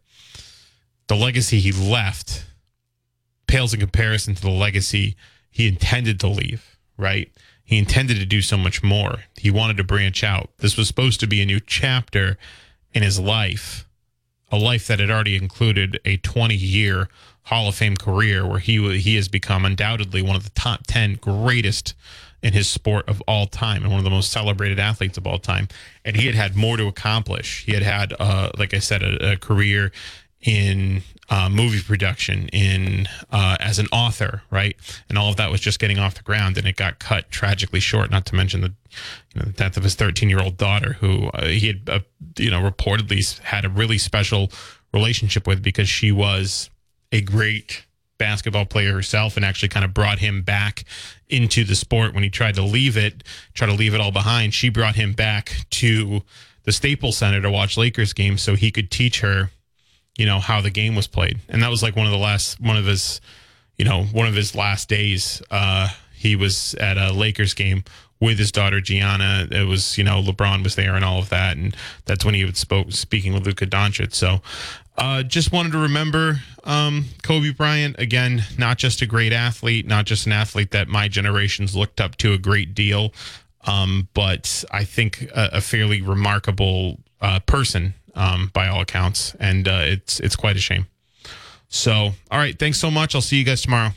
The 1.07 1.15
legacy 1.15 1.59
he 1.59 1.71
left 1.71 2.45
pales 3.47 3.73
in 3.73 3.79
comparison 3.79 4.33
to 4.35 4.41
the 4.41 4.49
legacy 4.49 5.15
he 5.51 5.67
intended 5.67 6.19
to 6.21 6.27
leave. 6.27 6.77
Right? 6.97 7.31
He 7.63 7.77
intended 7.77 8.17
to 8.19 8.25
do 8.25 8.41
so 8.41 8.57
much 8.57 8.83
more. 8.83 9.23
He 9.37 9.49
wanted 9.49 9.77
to 9.77 9.83
branch 9.83 10.23
out. 10.23 10.49
This 10.57 10.77
was 10.77 10.87
supposed 10.87 11.19
to 11.21 11.27
be 11.27 11.41
a 11.41 11.45
new 11.45 11.59
chapter 11.59 12.37
in 12.93 13.03
his 13.03 13.19
life, 13.19 13.87
a 14.51 14.57
life 14.57 14.87
that 14.87 14.99
had 14.99 15.09
already 15.09 15.35
included 15.35 15.99
a 16.05 16.17
20 16.17 16.55
year 16.55 17.09
Hall 17.43 17.67
of 17.67 17.75
Fame 17.75 17.97
career, 17.97 18.47
where 18.47 18.59
he 18.59 18.99
he 18.99 19.15
has 19.15 19.27
become 19.27 19.65
undoubtedly 19.65 20.21
one 20.21 20.35
of 20.35 20.43
the 20.43 20.49
top 20.51 20.87
ten 20.87 21.15
greatest 21.15 21.93
in 22.41 22.53
his 22.53 22.67
sport 22.67 23.07
of 23.07 23.21
all 23.27 23.47
time 23.47 23.83
and 23.83 23.91
one 23.91 23.99
of 23.99 24.03
the 24.03 24.09
most 24.09 24.31
celebrated 24.31 24.79
athletes 24.79 25.17
of 25.17 25.25
all 25.25 25.39
time. 25.39 25.67
And 26.03 26.15
he 26.15 26.25
had 26.25 26.35
had 26.35 26.55
more 26.55 26.75
to 26.77 26.87
accomplish. 26.87 27.63
He 27.65 27.73
had 27.73 27.83
had, 27.83 28.13
uh, 28.19 28.51
like 28.57 28.73
I 28.73 28.79
said, 28.79 29.01
a, 29.01 29.31
a 29.31 29.37
career 29.37 29.91
in 30.43 31.01
uh, 31.29 31.49
movie 31.49 31.81
production, 31.81 32.47
in 32.49 33.07
uh, 33.31 33.57
as 33.59 33.79
an 33.79 33.87
author, 33.91 34.43
right? 34.51 34.75
And 35.09 35.17
all 35.17 35.29
of 35.29 35.37
that 35.37 35.49
was 35.49 35.61
just 35.61 35.79
getting 35.79 35.99
off 35.99 36.15
the 36.15 36.23
ground, 36.23 36.57
and 36.57 36.67
it 36.67 36.75
got 36.75 36.99
cut 36.99 37.31
tragically 37.31 37.79
short. 37.79 38.11
Not 38.11 38.25
to 38.27 38.35
mention 38.35 38.61
the, 38.61 38.73
you 39.33 39.39
know, 39.39 39.45
the 39.45 39.53
death 39.53 39.77
of 39.77 39.83
his 39.83 39.95
13 39.95 40.29
year 40.29 40.41
old 40.41 40.57
daughter, 40.57 40.93
who 40.93 41.27
uh, 41.29 41.47
he 41.47 41.67
had, 41.67 41.89
uh, 41.89 41.99
you 42.37 42.51
know, 42.51 42.61
reportedly 42.61 43.39
had 43.39 43.65
a 43.65 43.69
really 43.69 43.97
special 43.97 44.51
relationship 44.93 45.47
with 45.47 45.63
because 45.63 45.89
she 45.89 46.11
was 46.11 46.69
a 47.11 47.21
great 47.21 47.85
basketball 48.17 48.65
player 48.65 48.93
herself 48.93 49.35
and 49.35 49.45
actually 49.45 49.69
kind 49.69 49.83
of 49.83 49.93
brought 49.93 50.19
him 50.19 50.41
back 50.43 50.83
into 51.29 51.63
the 51.63 51.75
sport 51.75 52.13
when 52.13 52.23
he 52.23 52.29
tried 52.29 52.55
to 52.55 52.63
leave 52.63 52.95
it, 52.95 53.23
try 53.53 53.67
to 53.67 53.73
leave 53.73 53.93
it 53.93 54.01
all 54.01 54.11
behind. 54.11 54.53
She 54.53 54.69
brought 54.69 54.95
him 54.95 55.13
back 55.13 55.65
to 55.71 56.21
the 56.63 56.71
Staples 56.71 57.17
Center 57.17 57.41
to 57.41 57.51
watch 57.51 57.75
Lakers 57.75 58.13
games 58.13 58.41
so 58.41 58.55
he 58.55 58.71
could 58.71 58.91
teach 58.91 59.21
her, 59.21 59.49
you 60.17 60.25
know, 60.25 60.39
how 60.39 60.61
the 60.61 60.69
game 60.69 60.95
was 60.95 61.07
played. 61.07 61.39
And 61.49 61.61
that 61.63 61.69
was 61.69 61.81
like 61.81 61.95
one 61.95 62.05
of 62.05 62.11
the 62.11 62.17
last, 62.17 62.59
one 62.59 62.77
of 62.77 62.85
his, 62.85 63.21
you 63.77 63.85
know, 63.85 64.03
one 64.03 64.27
of 64.27 64.35
his 64.35 64.55
last 64.55 64.89
days. 64.89 65.41
Uh, 65.49 65.89
he 66.13 66.35
was 66.35 66.73
at 66.75 66.97
a 66.97 67.11
Lakers 67.11 67.53
game 67.53 67.83
with 68.19 68.37
his 68.37 68.51
daughter 68.51 68.79
Gianna. 68.79 69.47
It 69.51 69.67
was, 69.67 69.97
you 69.97 70.03
know, 70.03 70.21
LeBron 70.21 70.63
was 70.63 70.75
there 70.75 70.95
and 70.95 71.03
all 71.03 71.19
of 71.19 71.29
that, 71.29 71.57
and 71.57 71.75
that's 72.05 72.23
when 72.23 72.33
he 72.33 72.45
would 72.45 72.55
spoke 72.55 72.91
speaking 72.91 73.33
with 73.33 73.45
Luka 73.45 73.65
Doncic. 73.65 74.13
So, 74.13 74.41
uh, 74.97 75.23
just 75.23 75.51
wanted 75.51 75.71
to 75.73 75.79
remember 75.79 76.39
um, 76.63 77.05
Kobe 77.23 77.51
Bryant 77.51 77.99
again. 77.99 78.43
Not 78.57 78.77
just 78.77 79.01
a 79.01 79.05
great 79.05 79.33
athlete, 79.33 79.87
not 79.87 80.05
just 80.05 80.25
an 80.25 80.31
athlete 80.31 80.71
that 80.71 80.87
my 80.87 81.07
generations 81.07 81.75
looked 81.75 81.99
up 81.99 82.15
to 82.17 82.31
a 82.31 82.37
great 82.37 82.73
deal, 82.73 83.11
um, 83.65 84.07
but 84.13 84.63
I 84.71 84.83
think 84.83 85.23
a, 85.35 85.49
a 85.53 85.61
fairly 85.61 86.01
remarkable 86.01 86.99
uh, 87.19 87.39
person 87.41 87.95
um, 88.15 88.51
by 88.53 88.67
all 88.67 88.81
accounts, 88.81 89.35
and 89.39 89.67
uh, 89.67 89.81
it's 89.83 90.19
it's 90.19 90.35
quite 90.35 90.55
a 90.55 90.59
shame. 90.59 90.87
So, 91.69 92.11
all 92.29 92.37
right, 92.37 92.57
thanks 92.57 92.77
so 92.77 92.91
much. 92.91 93.15
I'll 93.15 93.21
see 93.21 93.37
you 93.37 93.43
guys 93.43 93.61
tomorrow. 93.61 93.91